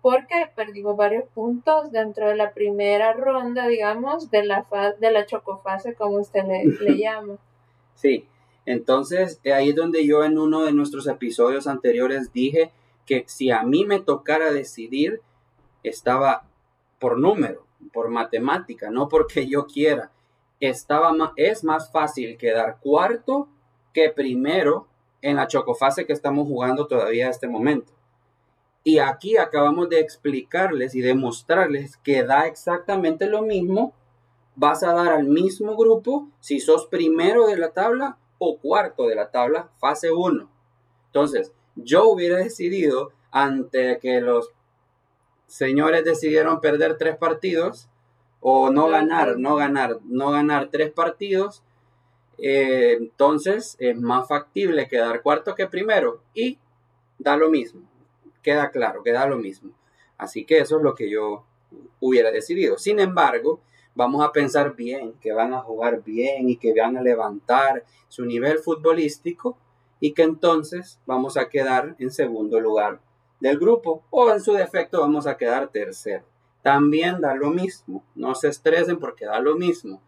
porque 0.05 0.51
perdimos 0.55 0.95
varios 0.95 1.23
puntos 1.33 1.91
dentro 1.91 2.27
de 2.27 2.35
la 2.35 2.53
primera 2.53 3.13
ronda, 3.13 3.65
digamos, 3.65 4.29
de 4.29 4.45
la, 4.45 4.67
de 4.99 5.09
la 5.09 5.25
chocofase, 5.25 5.95
como 5.95 6.17
usted 6.17 6.43
le, 6.43 6.63
le 6.63 6.97
llama. 6.99 7.37
Sí, 7.95 8.27
entonces 8.67 9.41
ahí 9.51 9.69
es 9.69 9.75
donde 9.75 10.05
yo 10.05 10.23
en 10.23 10.37
uno 10.37 10.63
de 10.63 10.73
nuestros 10.73 11.07
episodios 11.07 11.65
anteriores 11.65 12.31
dije 12.31 12.71
que 13.07 13.23
si 13.25 13.49
a 13.49 13.63
mí 13.63 13.83
me 13.83 13.99
tocara 13.99 14.51
decidir, 14.51 15.21
estaba 15.81 16.43
por 16.99 17.17
número, 17.17 17.65
por 17.91 18.09
matemática, 18.09 18.91
no 18.91 19.09
porque 19.09 19.47
yo 19.47 19.65
quiera. 19.65 20.11
Estaba 20.59 21.15
es 21.35 21.63
más 21.63 21.91
fácil 21.91 22.37
quedar 22.37 22.77
cuarto 22.79 23.47
que 23.91 24.11
primero 24.11 24.85
en 25.23 25.37
la 25.37 25.47
chocofase 25.47 26.05
que 26.05 26.13
estamos 26.13 26.47
jugando 26.47 26.85
todavía 26.85 27.25
a 27.25 27.31
este 27.31 27.47
momento. 27.47 27.91
Y 28.85 28.99
aquí 28.99 29.35
acabamos 29.35 29.89
de 29.89 29.99
explicarles 29.99 30.93
y 30.93 31.01
demostrarles 31.01 31.97
que 31.97 32.23
da 32.23 32.45
exactamente 32.45 33.25
lo 33.25 33.41
mismo. 33.41 33.93
Vas 34.55 34.83
a 34.83 34.93
dar 34.93 35.11
al 35.11 35.25
mismo 35.25 35.75
grupo 35.75 36.29
si 36.39 36.59
sos 36.59 36.85
primero 36.85 37.47
de 37.47 37.57
la 37.57 37.71
tabla 37.71 38.17
o 38.37 38.59
cuarto 38.59 39.07
de 39.07 39.15
la 39.15 39.31
tabla, 39.31 39.71
fase 39.79 40.11
1. 40.11 40.47
Entonces, 41.07 41.51
yo 41.75 42.07
hubiera 42.07 42.37
decidido, 42.37 43.11
ante 43.31 43.97
que 43.99 44.21
los 44.21 44.51
señores 45.47 46.05
decidieron 46.05 46.61
perder 46.61 46.97
tres 46.99 47.17
partidos, 47.17 47.89
o 48.39 48.69
no 48.69 48.87
ganar, 48.89 49.39
no 49.39 49.55
ganar, 49.55 49.97
no 50.03 50.29
ganar 50.29 50.69
tres 50.69 50.91
partidos, 50.91 51.63
eh, 52.37 52.95
entonces 52.99 53.75
es 53.79 53.99
más 53.99 54.27
factible 54.27 54.87
quedar 54.87 55.23
cuarto 55.23 55.55
que 55.55 55.65
primero 55.65 56.21
y 56.35 56.59
da 57.17 57.37
lo 57.37 57.49
mismo, 57.49 57.81
queda 58.45 58.69
claro, 58.69 59.01
queda 59.01 59.25
lo 59.25 59.37
mismo. 59.37 59.71
Así 60.19 60.45
que 60.45 60.59
eso 60.59 60.77
es 60.77 60.83
lo 60.83 60.93
que 60.93 61.09
yo 61.09 61.45
hubiera 61.99 62.29
decidido. 62.29 62.77
Sin 62.77 62.99
embargo, 62.99 63.59
vamos 63.95 64.23
a 64.23 64.31
pensar 64.31 64.75
bien, 64.75 65.13
que 65.19 65.33
van 65.33 65.53
a 65.55 65.61
jugar 65.61 66.03
bien 66.03 66.47
y 66.47 66.57
que 66.57 66.71
van 66.79 66.95
a 66.95 67.01
levantar 67.01 67.83
su 68.07 68.23
nivel 68.23 68.59
futbolístico 68.59 69.57
y 69.99 70.13
que 70.13 70.21
entonces 70.21 70.99
vamos 71.07 71.37
a 71.37 71.49
quedar 71.49 71.95
en 71.97 72.11
segundo 72.11 72.59
lugar 72.59 72.99
del 73.39 73.57
grupo 73.57 74.03
o 74.11 74.31
en 74.31 74.39
su 74.39 74.53
defecto 74.53 75.01
vamos 75.01 75.25
a 75.25 75.37
quedar 75.37 75.69
tercero. 75.69 76.23
También 76.61 77.21
da 77.21 77.33
lo 77.33 77.49
mismo, 77.49 78.03
no 78.13 78.35
se 78.35 78.49
estresen 78.49 78.99
porque 78.99 79.25
da 79.25 79.39
lo 79.39 79.55
mismo. 79.55 80.01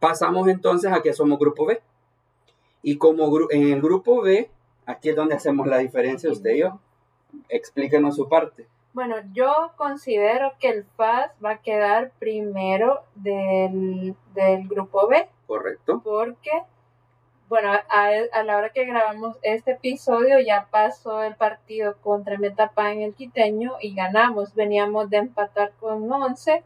Pasamos 0.00 0.48
entonces 0.48 0.92
a 0.92 1.00
que 1.00 1.12
somos 1.12 1.38
grupo 1.38 1.64
B. 1.66 1.80
Y 2.82 2.98
como 2.98 3.50
en 3.50 3.72
el 3.72 3.80
grupo 3.80 4.22
B, 4.22 4.50
aquí 4.84 5.10
es 5.10 5.16
donde 5.16 5.36
hacemos 5.36 5.66
la 5.66 5.78
diferencia 5.78 6.30
usted 6.30 6.50
y 6.50 6.60
yo. 6.60 6.80
Explíquenos 7.48 8.16
su 8.16 8.28
parte. 8.28 8.66
Bueno, 8.92 9.16
yo 9.32 9.72
considero 9.76 10.52
que 10.58 10.70
el 10.70 10.84
FAS 10.96 11.30
va 11.44 11.50
a 11.50 11.58
quedar 11.58 12.12
primero 12.18 13.02
del, 13.14 14.14
del 14.34 14.68
grupo 14.68 15.06
B. 15.06 15.28
Correcto. 15.46 16.00
Porque 16.02 16.50
bueno, 17.48 17.70
a, 17.72 18.42
la 18.42 18.56
hora 18.56 18.70
que 18.70 18.84
grabamos 18.84 19.36
este 19.42 19.72
episodio 19.72 20.40
ya 20.40 20.66
pasó 20.70 21.22
el 21.22 21.36
partido 21.36 21.96
contra 22.02 22.38
Metapá 22.38 22.90
en 22.90 23.02
el 23.02 23.14
Quiteño 23.14 23.74
y 23.80 23.94
ganamos. 23.94 24.54
Veníamos 24.54 25.10
de 25.10 25.18
empatar 25.18 25.72
con 25.78 26.10
11 26.10 26.64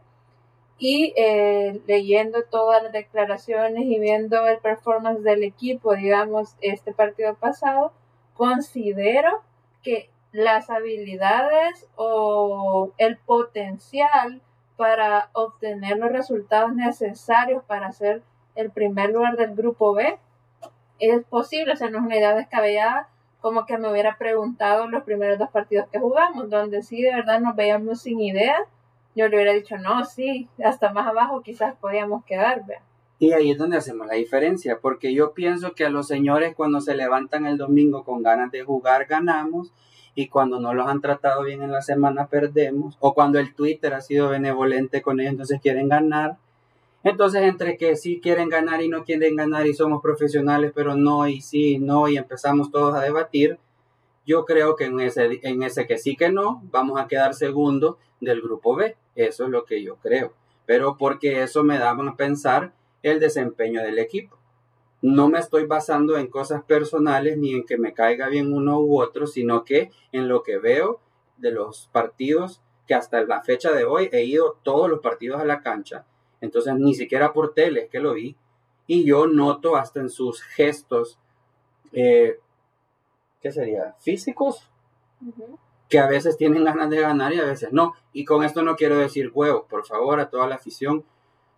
y 0.79 1.13
eh, 1.15 1.79
leyendo 1.85 2.43
todas 2.49 2.81
las 2.81 2.91
declaraciones 2.91 3.83
y 3.85 3.99
viendo 3.99 4.47
el 4.47 4.57
performance 4.57 5.21
del 5.21 5.43
equipo, 5.43 5.93
digamos, 5.95 6.55
este 6.61 6.93
partido 6.93 7.35
pasado, 7.35 7.93
considero 8.33 9.43
que 9.83 10.09
las 10.31 10.69
habilidades 10.69 11.87
o 11.95 12.91
el 12.97 13.17
potencial 13.17 14.41
para 14.77 15.29
obtener 15.33 15.97
los 15.97 16.11
resultados 16.11 16.73
necesarios 16.73 17.63
para 17.65 17.91
ser 17.91 18.23
el 18.55 18.71
primer 18.71 19.11
lugar 19.11 19.37
del 19.37 19.55
grupo 19.55 19.93
B 19.93 20.17
es 21.01 21.23
posible, 21.25 21.73
o 21.73 21.75
sea, 21.75 21.89
no 21.89 21.97
es 21.97 22.05
una 22.05 22.17
idea 22.17 22.35
descabellada, 22.35 23.09
como 23.41 23.65
que 23.65 23.77
me 23.77 23.91
hubiera 23.91 24.17
preguntado 24.17 24.87
los 24.87 25.03
primeros 25.03 25.39
dos 25.39 25.49
partidos 25.49 25.87
que 25.91 25.99
jugamos, 25.99 26.49
donde 26.49 26.83
sí 26.83 27.01
de 27.01 27.13
verdad 27.13 27.41
nos 27.41 27.55
veíamos 27.55 28.01
sin 28.01 28.21
idea, 28.21 28.55
yo 29.15 29.27
le 29.27 29.35
hubiera 29.35 29.53
dicho, 29.53 29.77
no, 29.77 30.05
sí, 30.05 30.47
hasta 30.63 30.93
más 30.93 31.07
abajo 31.07 31.41
quizás 31.41 31.75
podíamos 31.75 32.23
quedar, 32.23 32.63
Y 33.17 33.33
ahí 33.33 33.51
es 33.51 33.57
donde 33.57 33.77
hacemos 33.77 34.07
la 34.07 34.13
diferencia, 34.13 34.79
porque 34.79 35.13
yo 35.13 35.33
pienso 35.33 35.73
que 35.73 35.85
a 35.85 35.89
los 35.89 36.07
señores 36.07 36.55
cuando 36.55 36.81
se 36.81 36.95
levantan 36.95 37.47
el 37.47 37.57
domingo 37.57 38.03
con 38.03 38.21
ganas 38.21 38.51
de 38.51 38.63
jugar, 38.63 39.05
ganamos, 39.05 39.73
y 40.15 40.27
cuando 40.27 40.59
no 40.59 40.73
los 40.73 40.87
han 40.87 41.01
tratado 41.01 41.43
bien 41.43 41.61
en 41.61 41.71
la 41.71 41.81
semana, 41.81 42.27
perdemos, 42.27 42.97
o 42.99 43.13
cuando 43.13 43.39
el 43.39 43.53
Twitter 43.53 43.93
ha 43.93 44.01
sido 44.01 44.29
benevolente 44.29 45.01
con 45.01 45.19
ellos, 45.19 45.31
entonces 45.31 45.61
quieren 45.61 45.89
ganar, 45.89 46.37
entonces, 47.03 47.41
entre 47.41 47.77
que 47.77 47.95
sí 47.95 48.19
quieren 48.21 48.49
ganar 48.49 48.83
y 48.83 48.87
no 48.87 49.03
quieren 49.03 49.35
ganar 49.35 49.65
y 49.65 49.73
somos 49.73 50.01
profesionales, 50.03 50.71
pero 50.75 50.95
no 50.95 51.27
y 51.27 51.41
sí, 51.41 51.79
no, 51.79 52.07
y 52.07 52.17
empezamos 52.17 52.69
todos 52.69 52.95
a 52.95 53.01
debatir, 53.01 53.57
yo 54.25 54.45
creo 54.45 54.75
que 54.75 54.85
en 54.85 54.99
ese, 54.99 55.39
en 55.41 55.63
ese 55.63 55.87
que 55.87 55.97
sí 55.97 56.15
que 56.15 56.31
no, 56.31 56.61
vamos 56.71 56.99
a 56.99 57.07
quedar 57.07 57.33
segundo 57.33 57.97
del 58.19 58.41
grupo 58.41 58.75
B. 58.75 58.95
Eso 59.15 59.45
es 59.45 59.49
lo 59.49 59.65
que 59.65 59.81
yo 59.81 59.95
creo. 59.95 60.33
Pero 60.67 60.95
porque 60.97 61.41
eso 61.41 61.63
me 61.63 61.79
da 61.79 61.89
a 61.89 62.15
pensar 62.15 62.71
el 63.01 63.19
desempeño 63.19 63.81
del 63.81 63.97
equipo. 63.97 64.37
No 65.01 65.29
me 65.29 65.39
estoy 65.39 65.65
basando 65.65 66.17
en 66.17 66.27
cosas 66.27 66.63
personales 66.63 67.37
ni 67.37 67.53
en 67.53 67.65
que 67.65 67.77
me 67.77 67.93
caiga 67.93 68.27
bien 68.27 68.53
uno 68.53 68.79
u 68.79 69.01
otro, 69.01 69.27
sino 69.27 69.65
que 69.65 69.91
en 70.11 70.27
lo 70.27 70.43
que 70.43 70.57
veo 70.57 70.99
de 71.37 71.51
los 71.51 71.89
partidos 71.91 72.61
que 72.87 72.93
hasta 72.93 73.23
la 73.23 73.41
fecha 73.41 73.71
de 73.71 73.85
hoy 73.85 74.09
he 74.11 74.23
ido 74.23 74.57
todos 74.63 74.89
los 74.89 74.99
partidos 74.99 75.39
a 75.41 75.45
la 75.45 75.61
cancha 75.61 76.05
entonces 76.41 76.73
ni 76.75 76.95
siquiera 76.95 77.31
por 77.31 77.53
tele 77.53 77.87
que 77.87 77.99
lo 77.99 78.13
vi. 78.13 78.35
Y 78.87 79.05
yo 79.05 79.27
noto 79.27 79.77
hasta 79.77 80.01
en 80.01 80.09
sus 80.09 80.41
gestos, 80.41 81.17
eh, 81.93 82.39
¿qué 83.39 83.51
sería? 83.51 83.95
Físicos, 83.99 84.67
que 85.87 85.99
a 85.99 86.07
veces 86.07 86.35
tienen 86.35 86.65
ganas 86.65 86.89
de 86.89 86.99
ganar 86.99 87.31
y 87.31 87.39
a 87.39 87.45
veces 87.45 87.71
no. 87.71 87.93
Y 88.11 88.25
con 88.25 88.43
esto 88.43 88.63
no 88.63 88.75
quiero 88.75 88.97
decir 88.97 89.31
huevos, 89.33 89.65
por 89.69 89.85
favor, 89.85 90.19
a 90.19 90.29
toda 90.29 90.47
la 90.47 90.55
afición. 90.55 91.05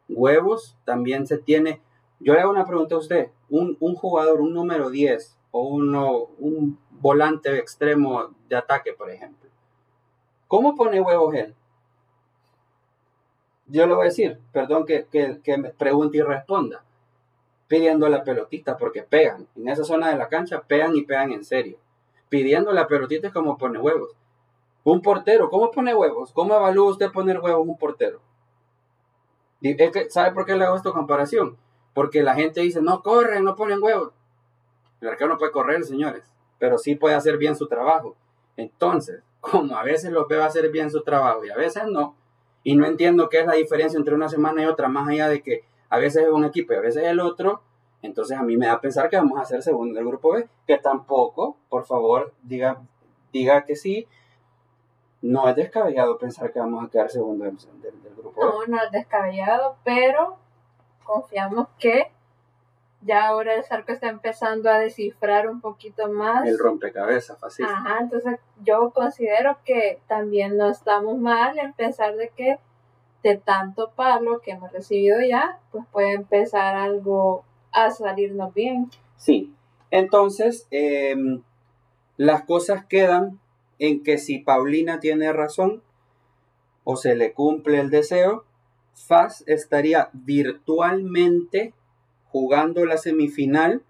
Huevos 0.09 0.75
también 0.83 1.25
se 1.25 1.37
tiene. 1.37 1.81
Yo 2.23 2.33
le 2.33 2.39
hago 2.39 2.51
una 2.51 2.65
pregunta 2.65 2.95
a 2.95 2.99
usted. 2.99 3.29
Un, 3.49 3.75
jugador, 3.95 4.41
un 4.41 4.53
número 4.53 4.89
10 4.89 5.37
o 5.51 5.67
uno, 5.67 6.29
un 6.39 6.79
volante 6.89 7.57
extremo 7.57 8.29
de 8.47 8.55
ataque, 8.55 8.93
por 8.93 9.11
ejemplo. 9.11 9.49
¿Cómo 10.47 10.75
pone 10.75 11.01
huevos 11.01 11.35
él? 11.35 11.53
yo 13.67 13.87
le 13.87 13.93
voy 13.93 14.03
a 14.03 14.09
decir, 14.09 14.39
perdón 14.51 14.85
que, 14.85 15.07
me 15.57 15.69
pregunte 15.71 16.17
y 16.17 16.21
responda, 16.21 16.83
pidiendo 17.67 18.07
la 18.07 18.23
pelotita 18.23 18.77
porque 18.77 19.03
pegan. 19.03 19.47
En 19.55 19.67
esa 19.67 19.83
zona 19.83 20.09
de 20.09 20.17
la 20.17 20.27
cancha 20.27 20.61
pegan 20.61 20.95
y 20.95 21.03
pegan 21.03 21.31
en 21.31 21.43
serio. 21.43 21.77
Pidiendo 22.29 22.71
la 22.71 22.87
pelotita 22.87 23.27
es 23.27 23.33
como 23.33 23.57
pone 23.57 23.79
huevos. 23.79 24.11
Un 24.83 25.01
portero, 25.01 25.49
¿cómo 25.49 25.71
pone 25.71 25.95
huevos? 25.95 26.31
¿Cómo 26.33 26.55
evalúa 26.55 26.91
usted 26.91 27.11
poner 27.11 27.39
huevos 27.39 27.67
un 27.67 27.77
portero? 27.77 28.19
¿Sabe 30.09 30.33
por 30.33 30.45
qué 30.45 30.55
le 30.55 30.65
hago 30.65 30.75
esta 30.75 30.91
comparación? 30.91 31.57
Porque 31.93 32.23
la 32.23 32.35
gente 32.35 32.61
dice, 32.61 32.81
no 32.81 33.01
corren, 33.01 33.43
no 33.43 33.55
ponen 33.55 33.81
huevos. 33.81 34.13
El 35.01 35.09
arquero 35.09 35.31
no 35.31 35.37
puede 35.37 35.51
correr, 35.51 35.83
señores, 35.83 36.23
pero 36.59 36.77
sí 36.77 36.95
puede 36.95 37.15
hacer 37.15 37.37
bien 37.37 37.55
su 37.55 37.67
trabajo. 37.67 38.15
Entonces, 38.57 39.21
como 39.39 39.75
a 39.75 39.83
veces 39.83 40.11
lo 40.11 40.27
veo 40.27 40.43
hacer 40.43 40.69
bien 40.71 40.89
su 40.89 41.01
trabajo 41.03 41.43
y 41.45 41.49
a 41.49 41.57
veces 41.57 41.83
no, 41.87 42.15
y 42.63 42.75
no 42.75 42.85
entiendo 42.85 43.29
qué 43.29 43.41
es 43.41 43.45
la 43.45 43.53
diferencia 43.53 43.97
entre 43.97 44.15
una 44.15 44.29
semana 44.29 44.63
y 44.63 44.65
otra, 44.65 44.87
más 44.87 45.07
allá 45.07 45.27
de 45.27 45.41
que 45.43 45.65
a 45.89 45.97
veces 45.97 46.23
es 46.23 46.29
un 46.29 46.45
equipo 46.45 46.73
y 46.73 46.77
a 46.77 46.81
veces 46.81 47.03
es 47.03 47.09
el 47.09 47.19
otro. 47.19 47.61
Entonces 48.01 48.37
a 48.37 48.43
mí 48.43 48.57
me 48.57 48.65
da 48.65 48.73
a 48.73 48.81
pensar 48.81 49.09
que 49.09 49.17
vamos 49.17 49.39
a 49.39 49.45
ser 49.45 49.61
segundo 49.61 49.95
del 49.95 50.07
grupo 50.07 50.33
B, 50.33 50.47
que 50.65 50.77
tampoco, 50.77 51.57
por 51.69 51.85
favor, 51.85 52.33
diga, 52.41 52.81
diga 53.31 53.63
que 53.65 53.75
sí. 53.75 54.07
No 55.21 55.47
es 55.47 55.55
descabellado 55.55 56.17
pensar 56.17 56.51
que 56.51 56.59
vamos 56.59 56.83
a 56.83 56.89
quedar 56.89 57.09
segundo 57.09 57.45
del, 57.45 57.57
grupo 58.17 58.41
B. 58.41 58.67
No, 58.67 58.67
no 58.67 58.83
es 58.83 58.91
descabellado, 58.91 59.77
pero 59.83 60.37
confiamos 61.03 61.67
que 61.79 62.11
ya 63.05 63.27
ahora 63.27 63.55
el 63.55 63.63
Zarco 63.63 63.91
está 63.91 64.07
empezando 64.07 64.69
a 64.69 64.79
descifrar 64.79 65.49
un 65.49 65.61
poquito 65.61 66.09
más. 66.09 66.47
El 66.47 66.57
rompecabezas, 66.57 67.37
fácil. 67.39 67.65
Ajá, 67.65 67.99
entonces 68.01 68.39
yo 68.63 68.91
considero 68.91 69.57
que 69.65 69.99
también 70.07 70.57
no 70.57 70.69
estamos 70.69 71.17
mal 71.17 71.57
en 71.59 71.73
pensar 71.73 72.15
de 72.15 72.29
que 72.29 72.57
de 73.23 73.37
tanto 73.37 73.91
palo 73.95 74.41
que 74.41 74.51
hemos 74.51 74.71
recibido 74.71 75.21
ya, 75.21 75.59
pues 75.71 75.85
puede 75.91 76.13
empezar 76.13 76.75
algo 76.75 77.45
a 77.71 77.89
salirnos 77.91 78.53
bien. 78.53 78.89
Sí, 79.15 79.53
entonces 79.91 80.67
em, 80.71 81.41
las 82.17 82.43
cosas 82.43 82.85
quedan 82.85 83.39
en 83.79 84.03
que 84.03 84.17
si 84.17 84.39
Paulina 84.39 84.99
tiene 84.99 85.31
razón 85.33 85.81
o 86.83 86.95
se 86.97 87.15
le 87.15 87.33
cumple 87.33 87.79
el 87.79 87.89
deseo, 87.89 88.43
Faz 88.93 89.43
estaría 89.47 90.09
virtualmente 90.13 91.73
jugando 92.33 92.85
la 92.85 92.97
semifinal. 92.97 93.81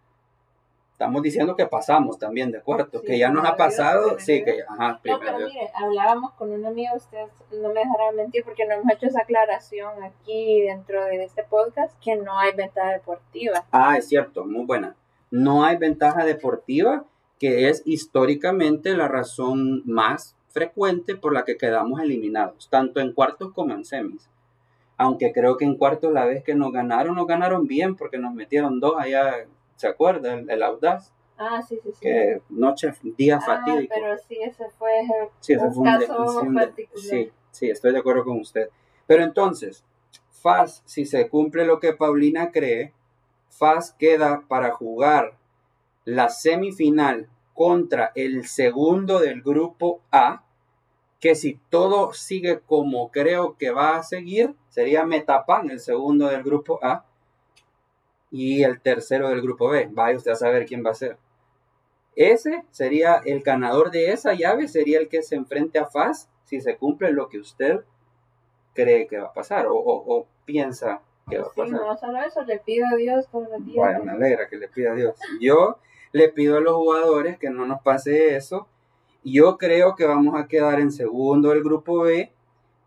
Estamos 0.92 1.24
diciendo 1.24 1.56
que 1.56 1.66
pasamos 1.66 2.20
también 2.20 2.52
de 2.52 2.62
cuarto, 2.62 3.02
que 3.02 3.18
ya 3.18 3.30
nos 3.30 3.46
ha 3.46 3.58
pasado, 3.58 4.18
sí, 4.20 4.44
que 4.44 4.64
ajá, 4.68 5.00
No, 5.04 5.20
pero 5.20 5.40
mire, 5.40 5.70
hablábamos 5.74 6.34
con 6.34 6.52
una 6.52 6.70
amiga, 6.70 6.94
ustedes 6.96 7.30
no 7.52 7.70
me 7.70 7.82
dejarán 7.82 8.16
mentir 8.16 8.44
porque 8.44 8.66
no 8.66 8.76
hemos 8.76 8.94
hecho 8.94 9.08
esa 9.08 9.22
aclaración 9.22 10.04
aquí 10.04 10.62
dentro 10.62 11.04
de 11.06 11.24
este 11.24 11.44
podcast 11.44 11.94
que 12.00 12.16
no 12.16 12.38
hay 12.38 12.54
ventaja 12.54 12.92
deportiva. 12.92 13.66
Ah, 13.72 13.98
es 13.98 14.08
cierto, 14.08 14.46
muy 14.46 14.66
buena. 14.66 14.96
No 15.32 15.66
hay 15.66 15.78
ventaja 15.78 16.26
deportiva, 16.26 17.06
que 17.40 17.70
es 17.70 17.82
históricamente 17.86 18.96
la 18.96 19.08
razón 19.08 19.82
más 19.86 20.38
frecuente 20.50 21.16
por 21.16 21.34
la 21.34 21.44
que 21.44 21.58
quedamos 21.58 22.00
eliminados, 22.00 22.70
tanto 22.70 23.00
en 23.00 23.12
cuartos 23.12 23.52
como 23.52 23.74
en 23.74 23.84
semis. 23.84 24.30
Aunque 24.98 25.32
creo 25.34 25.58
que 25.58 25.66
en 25.66 25.76
cuartos 25.78 26.12
la 26.14 26.26
vez 26.26 26.44
que 26.44 26.56
nos 26.56 26.72
ganaron, 26.72 27.16
nos 27.16 27.28
ganaron 27.28 27.68
bien 27.68 27.96
porque 27.96 28.18
nos 28.18 28.34
metieron 28.34 28.80
dos 28.80 28.94
allá, 28.98 29.46
¿se 29.76 29.88
acuerda? 29.88 30.34
El, 30.48 30.62
Audaz. 30.64 31.12
Ah, 31.38 31.62
sí, 31.68 31.80
sí, 31.84 31.90
sí. 31.94 32.00
Que 32.02 32.42
noche, 32.50 32.94
día 33.18 33.38
Ah, 33.38 33.46
fatídico. 33.46 33.94
pero 33.96 34.18
sí, 34.18 34.38
ese 34.42 34.70
fue 34.78 35.02
Sí, 35.40 35.54
ese 35.54 35.66
un 35.66 35.74
fue 35.74 35.84
un 35.84 36.00
caso 36.00 36.42
de- 36.44 36.54
particular. 36.54 37.04
sí, 37.04 37.32
sí, 37.52 37.70
estoy 37.70 37.92
de 37.92 38.00
acuerdo 38.00 38.24
con 38.24 38.40
usted. 38.40 38.70
Pero 39.08 39.24
entonces, 39.24 39.84
Faz, 40.30 40.84
si 40.86 41.06
se 41.06 41.30
cumple 41.30 41.66
lo 41.66 41.80
que 41.80 41.94
Paulina 41.94 42.52
cree, 42.52 42.94
Faz 43.50 43.94
queda 43.94 44.44
para 44.48 44.72
jugar 44.72 45.38
la 46.06 46.30
semifinal 46.30 47.30
contra 47.54 48.12
el 48.16 48.46
segundo 48.48 49.20
del 49.20 49.42
grupo 49.42 50.02
A, 50.12 50.44
que 51.24 51.36
si 51.36 51.58
todo 51.70 52.12
sigue 52.12 52.60
como 52.60 53.10
creo 53.10 53.56
que 53.58 53.72
va 53.72 53.96
a 53.96 54.04
seguir, 54.04 54.56
sería 54.68 55.06
Metapan 55.06 55.70
el 55.72 55.80
segundo 55.80 56.28
del 56.28 56.44
grupo 56.44 56.80
A 56.84 57.06
y 58.30 58.64
el 58.64 58.82
tercero 58.82 59.30
del 59.30 59.42
grupo 59.42 59.70
B. 59.70 59.88
Vaya 59.92 60.18
usted 60.18 60.32
a 60.32 60.36
saber 60.36 60.66
quién 60.66 60.84
va 60.86 60.90
a 60.92 60.96
ser. 60.96 61.18
Ese 62.18 62.66
sería 62.72 63.22
el 63.24 63.42
ganador 63.42 63.90
de 63.90 64.12
esa 64.12 64.34
llave, 64.34 64.68
sería 64.68 65.00
el 65.00 65.08
que 65.08 65.24
se 65.24 65.36
enfrente 65.36 65.80
a 65.80 65.86
Faz 65.86 66.28
si 66.44 66.60
se 66.60 66.76
cumple 66.76 67.14
lo 67.14 67.30
que 67.30 67.40
usted 67.40 67.86
cree 68.74 69.08
que 69.08 69.18
va 69.20 69.28
a 69.28 69.34
pasar 69.34 69.68
o, 69.68 69.76
o- 69.76 70.18
o 70.18 70.28
piensa 70.44 71.02
que 71.30 71.38
va 71.38 71.46
a 71.46 71.50
Sí, 71.52 71.62
pasar. 71.62 71.74
no 71.80 71.96
solo 71.98 72.22
eso, 72.22 72.44
le 72.44 72.60
pido 72.60 72.86
a 72.92 72.98
Dios 72.98 73.28
todos 73.32 73.48
los 73.50 73.66
días. 73.66 73.78
Bueno, 73.78 74.04
me 74.04 74.12
alegra 74.12 74.50
que 74.50 74.58
le 74.58 74.68
pida 74.68 74.92
a 74.92 74.96
Dios. 74.96 75.16
Yo 75.40 75.78
le 76.12 76.28
pido 76.30 76.58
a 76.58 76.60
los 76.60 76.76
jugadores 76.76 77.38
que 77.40 77.50
no 77.50 77.66
nos 77.66 77.82
pase 77.82 78.36
eso. 78.36 78.68
Yo 79.24 79.58
creo 79.58 79.96
que 79.96 80.06
vamos 80.06 80.36
a 80.40 80.48
quedar 80.48 80.80
en 80.80 80.92
segundo 80.92 81.50
del 81.50 81.64
grupo 81.64 82.00
B, 82.00 82.32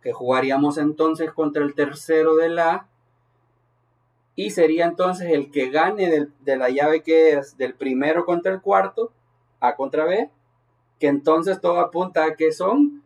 que 0.02 0.12
jugaríamos 0.12 0.78
entonces 0.78 1.32
contra 1.32 1.64
el 1.64 1.74
tercero 1.74 2.36
del 2.36 2.58
A. 2.58 2.86
Y 4.34 4.50
sería 4.50 4.84
entonces 4.84 5.30
el 5.32 5.50
que 5.50 5.70
gane 5.70 6.10
del- 6.10 6.32
de 6.40 6.56
la 6.56 6.68
llave 6.68 7.02
que 7.02 7.32
es 7.32 7.56
del 7.56 7.74
primero 7.74 8.24
contra 8.26 8.52
el 8.52 8.60
cuarto, 8.60 9.12
A 9.60 9.74
contra 9.76 10.04
B, 10.04 10.30
que 11.00 11.06
entonces 11.06 11.60
todo 11.60 11.80
apunta 11.80 12.24
a 12.24 12.34
que 12.36 12.52
son 12.52 13.02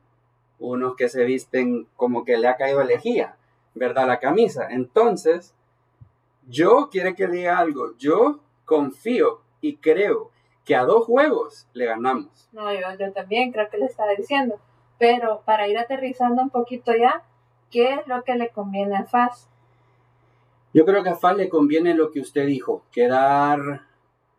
unos 0.59 0.97
que 0.97 1.09
se 1.09 1.25
visten 1.25 1.87
como 1.97 2.25
que 2.25 2.37
le 2.37 2.49
ha 2.49 2.57
caído 2.57 2.83
lejía, 2.83 3.37
¿verdad? 3.75 4.09
La 4.09 4.19
camisa. 4.19 4.67
Entonces, 4.71 5.55
yo 6.49 6.89
quiero 6.91 7.15
que 7.15 7.29
diga 7.29 7.59
algo. 7.59 7.97
Yo 7.99 8.41
confío 8.65 9.41
y 9.61 9.77
creo 9.77 10.31
que 10.71 10.77
a 10.77 10.85
dos 10.85 11.05
juegos 11.05 11.67
le 11.73 11.85
ganamos. 11.85 12.49
No, 12.53 12.73
yo, 12.73 12.79
yo 12.97 13.13
también 13.13 13.51
creo 13.51 13.69
que 13.69 13.77
le 13.77 13.87
estaba 13.87 14.13
diciendo. 14.15 14.61
Pero 15.01 15.43
para 15.45 15.67
ir 15.67 15.77
aterrizando 15.77 16.43
un 16.43 16.51
poquito 16.51 16.93
ya, 16.97 17.25
¿qué 17.73 17.95
es 17.95 18.07
lo 18.07 18.23
que 18.23 18.37
le 18.37 18.51
conviene 18.51 18.97
a 18.97 19.05
Faz? 19.05 19.49
Yo 20.73 20.85
creo 20.85 21.03
que 21.03 21.09
a 21.09 21.17
FAL 21.17 21.39
le 21.39 21.49
conviene 21.49 21.95
lo 21.95 22.13
que 22.13 22.21
usted 22.21 22.47
dijo, 22.47 22.85
quedar, 22.93 23.81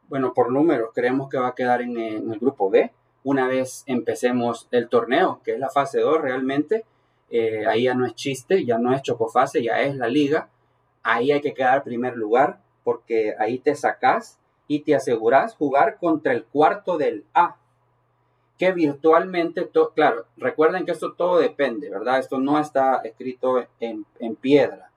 bueno, 0.08 0.34
por 0.34 0.54
números, 0.54 0.92
creemos 0.96 1.30
que 1.30 1.38
va 1.38 1.50
a 1.50 1.56
quedar 1.56 1.82
en, 1.82 1.98
en 1.98 2.32
el 2.32 2.40
grupo 2.40 2.70
B. 2.70 2.94
Una 3.26 3.50
vez 3.50 3.84
empecemos 3.86 4.70
el 4.72 4.88
torneo, 4.88 5.42
que 5.44 5.52
es 5.52 5.60
la 5.60 5.70
fase 5.70 6.00
2 6.00 6.22
realmente, 6.22 6.86
eh, 7.30 7.66
ahí 7.68 7.84
ya 7.84 7.94
no 7.94 8.06
es 8.06 8.16
chiste, 8.16 8.64
ya 8.64 8.78
no 8.78 8.94
es 8.94 9.02
chocofase, 9.02 9.62
ya 9.62 9.82
es 9.82 9.98
la 9.98 10.08
liga. 10.08 10.48
Ahí 11.04 11.34
hay 11.34 11.42
que 11.42 11.54
quedar 11.54 11.84
primer 11.84 12.16
lugar, 12.16 12.62
porque 12.86 13.36
ahí 13.38 13.60
te 13.60 13.76
sacás 13.76 14.38
y 14.68 14.82
te 14.82 14.96
asegurás 14.96 15.56
jugar 15.56 15.98
contra 16.00 16.34
el 16.34 16.46
cuarto 16.46 16.98
del 16.98 17.26
A. 17.34 17.58
Que 18.58 18.72
virtualmente, 18.72 19.70
claro, 19.96 20.26
recuerden 20.38 20.86
que 20.86 20.92
esto 20.92 21.14
todo 21.14 21.40
depende, 21.40 21.90
¿verdad? 21.90 22.20
Esto 22.20 22.40
no 22.40 22.60
está 22.60 22.98
escrito 23.04 23.66
en, 23.80 24.06
en 24.20 24.36
piedra. 24.36 24.92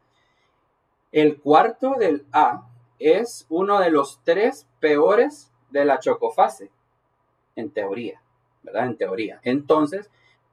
El 1.13 1.41
cuarto 1.41 1.95
del 1.99 2.27
A 2.33 2.67
es 2.99 3.47
uno 3.49 3.81
de 3.81 3.91
los 3.91 4.21
tres 4.25 4.67
peores 4.81 5.51
de 5.71 5.85
la 5.85 5.99
chocofase, 5.99 6.71
en 7.57 7.71
teoría, 7.71 8.21
¿verdad? 8.63 8.87
En 8.87 8.97
teoría. 8.97 9.41
Entonces, 9.45 10.11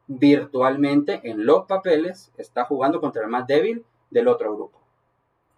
virtualmente 0.07 1.21
en 1.23 1.45
los 1.45 1.65
papeles 1.65 2.31
está 2.37 2.65
jugando 2.65 2.99
contra 2.99 3.23
el 3.23 3.29
más 3.29 3.47
débil 3.47 3.85
del 4.09 4.27
otro 4.27 4.55
grupo. 4.55 4.79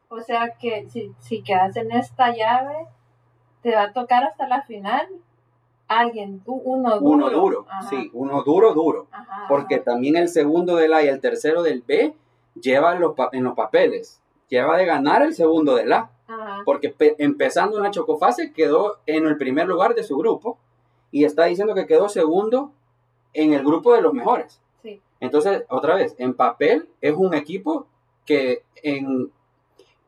O 0.10 0.22
sea 0.22 0.54
que 0.60 0.88
si, 0.89 1.12
si 1.20 1.42
quedas 1.42 1.76
en 1.76 1.92
esta 1.92 2.36
llave, 2.36 2.88
te 3.63 3.73
va 3.73 3.84
a 3.84 3.93
tocar 3.93 4.23
hasta 4.23 4.47
la 4.47 4.62
final 4.63 5.08
alguien, 5.88 6.41
uno 6.45 6.99
duro. 6.99 7.12
Uno 7.12 7.30
duro, 7.30 7.65
Ajá, 7.69 7.89
sí, 7.89 8.10
uno 8.13 8.43
duro, 8.43 8.73
duro. 8.73 9.08
ajá, 9.12 9.45
Porque 9.47 9.76
ajá. 9.76 9.84
también 9.86 10.15
el 10.15 10.30
segundo 10.30 10.76
del 10.76 10.93
A 10.93 11.04
y 11.04 11.08
el 11.08 11.19
tercero 11.19 11.62
del 11.63 11.82
B 11.82 12.13
llevan 12.60 12.99
los 12.99 13.13
en 13.32 13.43
los 13.43 13.56
papeles. 13.56 14.21
Lleva 14.49 14.78
de 14.78 14.86
ganar 14.86 15.21
el 15.23 15.34
segundo 15.34 15.76
del 15.76 15.91
A. 15.93 16.10
Ajá. 16.26 16.62
porque 16.65 16.89
pe- 16.89 17.15
empezando 17.19 17.78
una 17.78 17.91
chocofase 17.91 18.54
quedó 18.54 18.97
en 19.06 19.28
el 19.28 19.38
primer 19.38 19.67
lugar 19.67 19.93
de 19.93 20.04
su 20.04 20.15
grupo 20.17 20.58
y 21.12 21.26
está 21.26 21.43
diciendo 21.45 21.76
que 21.76 21.86
quedó 21.86 22.08
segundo 22.08 22.71
en 23.34 23.54
el 23.54 23.63
grupo 23.63 23.93
de 23.93 24.02
los 24.02 24.13
mejores. 24.13 24.60
Sí. 24.82 25.02
Entonces, 25.19 25.65
otra 25.69 25.95
vez, 25.95 26.15
en 26.17 26.34
papel 26.34 26.88
es 27.02 27.13
un 27.13 27.34
equipo 27.34 27.88
que 28.26 28.63
en 28.82 29.32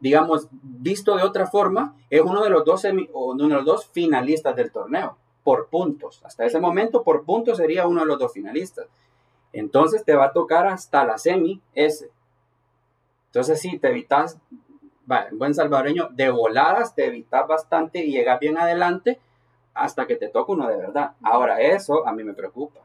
digamos, 0.05 0.47
visto 0.61 1.15
de 1.15 1.23
otra 1.23 1.47
forma, 1.47 1.95
es 2.11 2.21
uno 2.21 2.43
de 2.43 2.51
los 2.51 2.63
dos 2.63 2.83
semi- 2.85 3.09
o 3.11 3.31
uno 3.31 3.47
de 3.47 3.55
los 3.55 3.65
dos 3.65 3.87
finalistas 3.87 4.55
del 4.55 4.71
torneo 4.71 5.17
por 5.43 5.67
puntos. 5.67 6.21
Hasta 6.23 6.45
ese 6.45 6.59
momento 6.59 7.01
por 7.01 7.23
puntos 7.23 7.57
sería 7.57 7.87
uno 7.87 8.01
de 8.01 8.05
los 8.05 8.19
dos 8.19 8.31
finalistas. 8.31 8.85
Entonces 9.51 10.05
te 10.05 10.15
va 10.15 10.25
a 10.25 10.31
tocar 10.31 10.67
hasta 10.67 11.03
la 11.05 11.17
semi 11.17 11.59
ese. 11.73 12.11
Entonces 13.29 13.59
sí, 13.59 13.79
te 13.79 13.87
evitas, 13.89 14.37
va, 15.11 15.27
en 15.27 15.39
buen 15.39 15.55
salvadoreño, 15.55 16.09
de 16.11 16.29
voladas 16.29 16.93
te 16.93 17.05
evitas 17.07 17.47
bastante 17.47 18.05
y 18.05 18.11
llegas 18.11 18.39
bien 18.39 18.59
adelante 18.59 19.19
hasta 19.73 20.05
que 20.05 20.17
te 20.17 20.29
toca 20.29 20.51
uno 20.53 20.67
de 20.67 20.77
verdad. 20.77 21.13
Ahora 21.23 21.61
eso 21.61 22.07
a 22.07 22.13
mí 22.13 22.23
me 22.23 22.33
preocupa. 22.35 22.81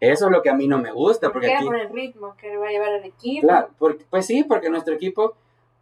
Eso 0.00 0.26
es 0.26 0.32
lo 0.32 0.42
que 0.42 0.50
a 0.50 0.54
mí 0.54 0.66
no 0.66 0.78
me 0.78 0.90
gusta. 0.90 1.28
¿Por 1.28 1.34
Porque 1.34 1.46
qué? 1.48 1.54
aquí, 1.58 1.66
Por 1.66 1.76
el 1.78 1.90
ritmo 1.90 2.34
que 2.36 2.56
va 2.56 2.66
a 2.66 2.70
llevar 2.70 2.92
el 2.92 3.04
equipo. 3.04 3.46
Claro, 3.46 3.68
porque, 3.78 4.04
pues 4.10 4.26
sí, 4.26 4.42
porque 4.44 4.68
nuestro 4.70 4.94
equipo, 4.94 5.36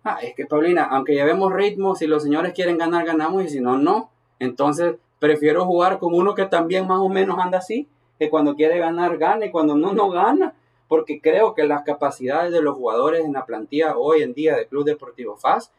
ah, 0.05 0.19
es 0.23 0.35
que 0.35 0.47
Paulina, 0.47 0.85
aunque 0.85 1.15
llevemos 1.15 1.53
ritmo, 1.53 1.95
si 1.95 2.07
los 2.07 2.23
señores 2.23 2.53
quieren 2.53 2.79
ganar, 2.79 3.05
ganamos 3.05 3.45
y 3.45 3.49
si 3.49 3.61
no, 3.61 3.79
no. 3.79 4.11
Entonces, 4.39 4.97
prefiero 5.19 5.65
jugar 5.65 5.99
con 5.99 6.15
uno 6.15 6.35
que 6.35 6.47
también 6.47 6.87
más 6.87 7.01
o 7.01 7.09
menos 7.09 7.39
anda 7.39 7.59
así, 7.59 7.89
que 8.19 8.31
cuando 8.31 8.55
quiere 8.55 8.79
ganar, 8.79 9.19
gana 9.19 9.47
y 9.47 9.51
cuando 9.51 9.77
no, 9.77 9.93
no 9.93 10.11
gana. 10.11 10.55
Porque 10.89 11.21
creo 11.21 11.55
que 11.55 11.65
las 11.65 11.83
capacidades 11.83 12.51
de 12.51 12.63
los 12.63 12.75
jugadores 12.75 13.25
en 13.25 13.35
la 13.35 13.45
plantilla 13.45 13.97
hoy 13.97 14.23
en 14.23 14.33
día 14.33 14.57
de 14.57 14.67
Club 14.67 14.85
Deportivo 14.85 15.37
FAS 15.37 15.71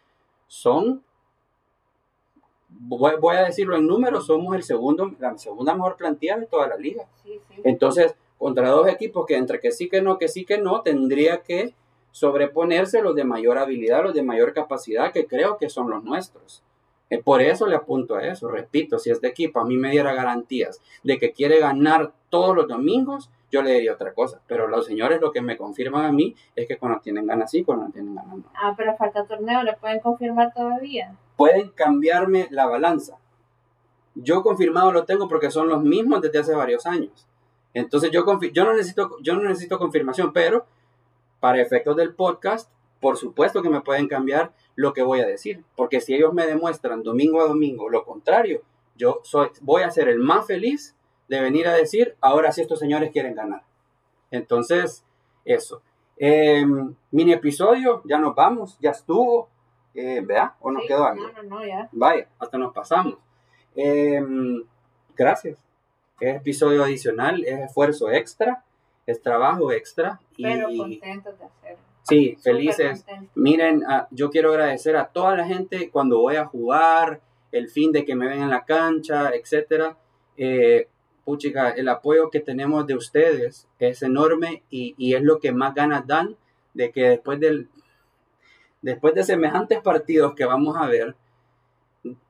son, 0.48 1.04
voy, 2.70 3.14
voy 3.20 3.38
a 3.38 3.44
decirlo 3.44 3.76
en 3.76 3.88
números, 3.88 4.28
somos 4.28 4.56
el 4.56 4.62
segundo, 4.62 5.12
la 5.20 5.36
segunda 5.38 5.74
mejor 5.74 5.96
plantilla 5.98 6.38
de 6.38 6.46
toda 6.46 6.68
la 6.68 6.78
liga. 6.78 7.06
Sí, 7.24 7.40
sí. 7.50 7.62
Entonces, 7.64 8.16
contra 8.38 8.70
dos 8.70 8.88
equipos 8.88 9.26
que 9.26 9.36
entre 9.36 9.60
que 9.60 9.72
sí 9.72 9.90
que 9.90 10.02
no, 10.02 10.18
que 10.18 10.28
sí 10.28 10.46
que 10.46 10.60
no, 10.60 10.82
tendría 10.82 11.42
que 11.42 11.74
sobreponerse 12.12 13.02
los 13.02 13.16
de 13.16 13.24
mayor 13.24 13.58
habilidad, 13.58 14.04
los 14.04 14.14
de 14.14 14.24
mayor 14.24 14.54
capacidad, 14.54 15.12
que 15.12 15.26
creo 15.26 15.58
que 15.58 15.70
son 15.70 15.90
los 15.90 16.04
nuestros. 16.04 16.64
Eh, 17.10 17.22
por 17.24 17.42
eso 17.42 17.66
le 17.66 17.76
apunto 17.76 18.16
a 18.16 18.26
eso. 18.26 18.50
Repito, 18.50 19.00
si 19.00 19.10
este 19.10 19.28
equipo 19.28 19.60
a 19.60 19.66
mí 19.66 19.78
me 19.78 19.92
diera 19.92 20.14
garantías 20.14 20.82
de 21.04 21.18
que 21.18 21.32
quiere 21.32 21.60
ganar 21.60 22.12
todos 22.30 22.56
los 22.56 22.68
domingos, 22.68 23.30
yo 23.52 23.64
le 23.64 23.74
diría 23.74 23.94
otra 23.94 24.14
cosa. 24.14 24.42
Pero 24.48 24.68
los 24.68 24.86
señores 24.86 25.20
lo 25.20 25.32
que 25.32 25.42
me 25.42 25.58
confirman 25.58 26.06
a 26.06 26.12
mí 26.12 26.36
es 26.56 26.68
que 26.68 26.78
cuando 26.78 27.00
tienen 27.00 27.26
ganas 27.26 27.50
sí, 27.52 27.64
cuando 27.64 27.86
no 27.86 27.92
tienen 27.92 28.16
ganas 28.16 28.38
no. 28.38 28.44
Ah, 28.54 28.74
pero 28.78 28.96
falta 28.96 29.26
torneo, 29.26 29.64
¿le 29.64 29.74
pueden 29.74 30.00
confirmar 30.00 30.54
todavía? 30.54 31.16
Pueden 31.36 31.70
cambiarme 31.70 32.48
la 32.52 32.68
balanza. 32.68 33.18
Yo 34.16 34.44
confirmado 34.44 34.92
lo 34.92 35.06
tengo 35.06 35.28
porque 35.28 35.50
son 35.50 35.70
los 35.70 35.82
mismos 35.82 36.22
desde 36.22 36.40
hace 36.40 36.54
varios 36.54 36.86
años. 36.86 37.28
Entonces 37.74 38.12
yo, 38.12 38.26
yo, 38.52 38.66
no 38.66 38.74
necesito, 38.74 39.18
yo 39.22 39.36
no 39.36 39.48
necesito 39.48 39.78
confirmación, 39.78 40.34
pero 40.34 40.66
para 41.40 41.62
efectos 41.62 41.96
del 41.96 42.14
podcast, 42.14 42.72
por 43.00 43.18
supuesto 43.18 43.62
que 43.62 43.70
me 43.70 43.82
pueden 43.82 44.08
cambiar 44.08 44.52
lo 44.76 44.94
que 44.94 45.04
voy 45.04 45.22
a 45.22 45.28
decir, 45.28 45.64
porque 45.76 46.02
si 46.02 46.14
ellos 46.14 46.34
me 46.34 46.46
demuestran 46.46 47.04
domingo 47.04 47.42
a 47.42 47.48
domingo 47.48 47.90
lo 47.90 48.06
contrario, 48.06 48.62
yo 48.96 49.22
soy, 49.24 49.50
voy 49.62 49.84
a 49.84 49.92
ser 49.92 50.10
el 50.10 50.20
más 50.20 50.46
feliz 50.46 50.96
de 51.30 51.40
venir 51.40 51.68
a 51.68 51.74
decir, 51.74 52.16
ahora 52.22 52.52
sí 52.52 52.62
estos 52.62 52.80
señores 52.80 53.12
quieren 53.12 53.36
ganar. 53.36 53.64
Entonces, 54.32 55.06
eso. 55.46 55.82
Em, 56.18 56.94
mini 57.12 57.32
episodio, 57.34 58.02
ya 58.04 58.18
nos 58.18 58.36
vamos, 58.36 58.78
ya 58.82 58.92
estuvo. 58.92 59.48
Eh, 59.94 60.22
¿Vea? 60.24 60.56
¿O 60.60 60.72
nos 60.72 60.86
quedó 60.86 61.06
algo? 61.06 61.28
No, 61.28 61.44
no, 61.44 61.60
no, 61.60 61.66
ya. 61.66 61.90
Vaya, 61.92 62.28
hasta 62.40 62.58
nos 62.58 62.74
pasamos. 62.74 63.18
Em, 63.76 64.64
gracias. 65.16 65.58
Es 66.20 66.36
episodio 66.36 66.84
adicional, 66.84 67.44
es 67.46 67.60
esfuerzo 67.60 68.12
extra, 68.12 68.66
es 69.12 69.22
trabajo 69.22 69.72
extra. 69.72 70.20
Pero 70.38 70.68
contentos 70.76 71.38
de 71.40 71.46
hacerlo. 71.46 71.84
Sí, 72.04 72.38
felices. 72.42 73.06
Miren, 73.36 73.84
ah, 73.88 74.08
yo 74.12 74.30
quiero 74.30 74.50
agradecer 74.50 74.96
a 74.96 75.08
toda 75.08 75.36
la 75.36 75.46
gente 75.46 75.90
cuando 75.90 76.20
voy 76.20 76.36
a 76.36 76.46
jugar, 76.46 77.22
el 77.52 77.70
fin 77.70 77.92
de 77.92 78.06
que 78.06 78.16
me 78.16 78.28
ven 78.28 78.42
en 78.42 78.50
la 78.50 78.66
cancha, 78.66 79.32
etcétera. 79.32 79.98
Eh, 80.38 80.88
puchica, 81.24 81.70
el 81.72 81.88
apoyo 81.90 82.30
que 82.30 82.40
tenemos 82.40 82.88
de 82.88 82.96
ustedes 82.96 83.68
es 83.78 84.02
enorme 84.02 84.64
y, 84.70 84.96
y, 84.98 85.14
es 85.14 85.22
lo 85.22 85.40
que 85.40 85.52
más 85.52 85.76
ganas 85.76 86.08
dan 86.08 86.36
de 86.74 86.92
que 86.92 87.10
después 87.10 87.40
del 87.40 87.68
después 88.82 89.14
de 89.14 89.24
semejantes 89.24 89.82
partidos 89.82 90.34
que 90.34 90.46
vamos 90.46 90.78
a 90.78 90.88
ver, 90.88 91.16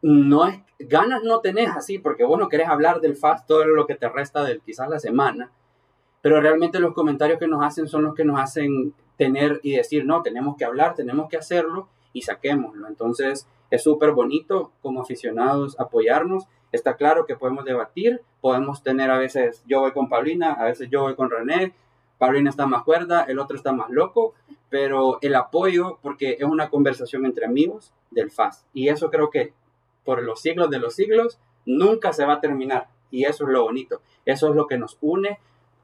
no 0.01 0.47
es 0.47 0.59
ganas 0.79 1.23
no 1.23 1.39
tenés 1.41 1.69
así 1.69 1.99
porque 1.99 2.23
vos 2.23 2.39
no 2.39 2.49
querés 2.49 2.67
hablar 2.67 3.01
del 3.01 3.15
fast 3.15 3.47
todo 3.47 3.65
lo 3.65 3.85
que 3.85 3.95
te 3.95 4.09
resta 4.09 4.43
de 4.43 4.59
quizás 4.59 4.89
la 4.89 4.99
semana, 4.99 5.51
pero 6.21 6.41
realmente 6.41 6.79
los 6.79 6.93
comentarios 6.93 7.39
que 7.39 7.47
nos 7.47 7.63
hacen 7.63 7.88
son 7.88 8.03
los 8.03 8.15
que 8.15 8.25
nos 8.25 8.39
hacen 8.39 8.93
tener 9.17 9.60
y 9.63 9.75
decir, 9.75 10.05
no, 10.05 10.21
tenemos 10.21 10.58
que 10.58 10.65
hablar, 10.65 10.95
tenemos 10.95 11.29
que 11.29 11.38
hacerlo 11.38 11.88
y 12.13 12.21
saquémoslo. 12.21 12.88
Entonces 12.88 13.47
es 13.69 13.84
súper 13.84 14.12
bonito 14.12 14.71
como 14.82 15.01
aficionados 15.01 15.79
apoyarnos. 15.79 16.45
Está 16.71 16.95
claro 16.95 17.25
que 17.25 17.36
podemos 17.36 17.65
debatir, 17.65 18.21
podemos 18.41 18.84
tener 18.84 19.12
a 19.12 19.17
veces, 19.17 19.63
yo 19.67 19.82
voy 19.82 19.91
con 19.91 20.10
Paulina, 20.10 20.53
a 20.53 20.65
veces 20.65 20.89
yo 20.89 21.01
voy 21.01 21.15
con 21.15 21.29
René, 21.29 21.73
Paulina 22.19 22.49
está 22.49 22.67
más 22.67 22.84
cuerda, 22.84 23.23
el 23.23 23.39
otro 23.39 23.55
está 23.55 23.71
más 23.71 23.89
loco, 23.89 24.34
pero 24.69 25.19
el 25.21 25.36
apoyo, 25.36 25.99
porque 26.01 26.36
es 26.38 26.43
una 26.43 26.69
conversación 26.69 27.25
entre 27.25 27.45
amigos 27.45 27.93
del 28.12 28.29
FAS. 28.29 28.65
Y 28.73 28.89
eso 28.89 29.10
creo 29.10 29.29
que 29.29 29.53
por 30.03 30.21
los 30.21 30.41
siglos 30.41 30.69
de 30.69 30.79
los 30.79 30.95
siglos 30.95 31.39
nunca 31.65 32.13
se 32.13 32.25
va 32.25 32.34
a 32.34 32.41
terminar. 32.41 32.88
Y 33.10 33.23
eso 33.23 33.45
es 33.45 33.49
lo 33.51 33.63
bonito. 33.63 34.01
Eso 34.25 34.49
es 34.49 34.55
lo 34.55 34.67
que 34.67 34.77
nos 34.77 34.97
une. 35.01 35.39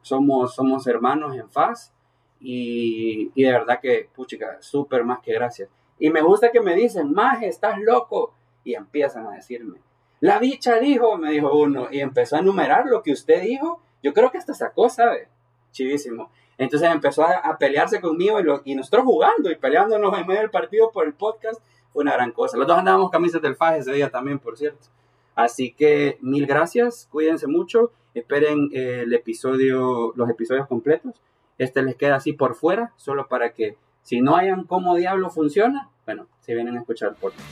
Somos, 0.06 0.54
somos 0.54 0.86
hermanos 0.86 1.36
en 1.36 1.50
FAS 1.50 1.92
y, 2.40 3.32
de 3.42 3.52
verdad 3.52 3.80
que, 3.82 4.08
puchica, 4.14 4.62
súper 4.62 5.04
más 5.04 5.20
que 5.20 5.34
gracias. 5.34 5.68
Y 5.98 6.12
me 6.12 6.22
gusta 6.22 6.52
que 6.52 6.62
me 6.62 6.76
dicen, 6.76 7.12
Maje, 7.12 7.48
estás 7.48 7.80
loco. 7.80 8.36
Y 8.64 8.76
empiezan 8.76 9.26
a 9.26 9.32
decirme, 9.32 9.80
la 10.20 10.38
bicha 10.38 10.78
dijo, 10.78 11.18
me 11.18 11.32
dijo 11.32 11.52
uno, 11.58 11.88
y 11.90 12.02
empezó 12.02 12.36
a 12.36 12.40
enumerar 12.40 12.86
lo 12.86 13.02
que 13.02 13.14
usted 13.14 13.42
dijo. 13.42 13.82
Yo 14.04 14.14
creo 14.14 14.30
que 14.30 14.38
hasta 14.38 14.54
sacó, 14.54 14.90
¿sabe? 14.90 15.28
Chivísimo. 15.72 16.30
Entonces 16.60 16.88
empezó 16.92 17.24
a, 17.24 17.58
pelearse 17.58 18.00
conmigo 18.00 18.40
y, 18.40 18.72
y, 18.72 18.76
nosotros 18.76 19.06
jugando 19.06 19.50
y 19.50 19.56
peleándonos 19.56 20.16
en 20.20 20.28
medio 20.28 20.42
del 20.42 20.52
partido 20.52 20.92
por 20.92 21.08
el 21.08 21.16
podcast. 21.16 21.60
Fue 21.92 22.04
una 22.04 22.14
gran 22.14 22.32
cosa. 22.32 22.58
Los 22.58 22.68
dos 22.68 22.78
andábamos 22.78 23.10
camisas 23.10 23.42
del 23.42 23.56
Faje 23.56 23.80
ese 23.80 23.92
día 23.92 24.12
también, 24.12 24.38
por 24.38 24.56
cierto. 24.56 24.88
Así 25.36 25.74
que 25.74 26.18
mil 26.22 26.48
gracias, 26.48 27.08
cuídense 27.12 27.48
mucho, 27.48 27.92
esperen 28.14 28.70
eh, 28.72 29.02
el 29.04 29.14
episodio, 29.14 30.14
los 30.16 30.30
episodios 30.30 30.68
completos. 30.68 31.14
Este 31.58 31.82
les 31.84 31.96
queda 31.96 32.16
así 32.16 32.34
por 32.34 32.56
fuera, 32.56 32.94
solo 32.96 33.28
para 33.28 33.54
que 33.54 33.78
si 34.02 34.22
no 34.22 34.36
hayan 34.36 34.64
cómo 34.64 34.96
diablo 34.96 35.30
funciona, 35.30 35.90
bueno, 36.06 36.28
se 36.42 36.54
vienen 36.54 36.78
a 36.78 36.80
escuchar 36.80 37.10
el 37.10 37.16
podcast. 37.16 37.48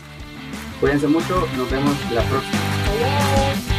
Cuídense 0.80 1.08
mucho, 1.08 1.48
nos 1.58 1.72
vemos 1.72 2.12
la 2.12 2.22
próxima. 2.24 3.73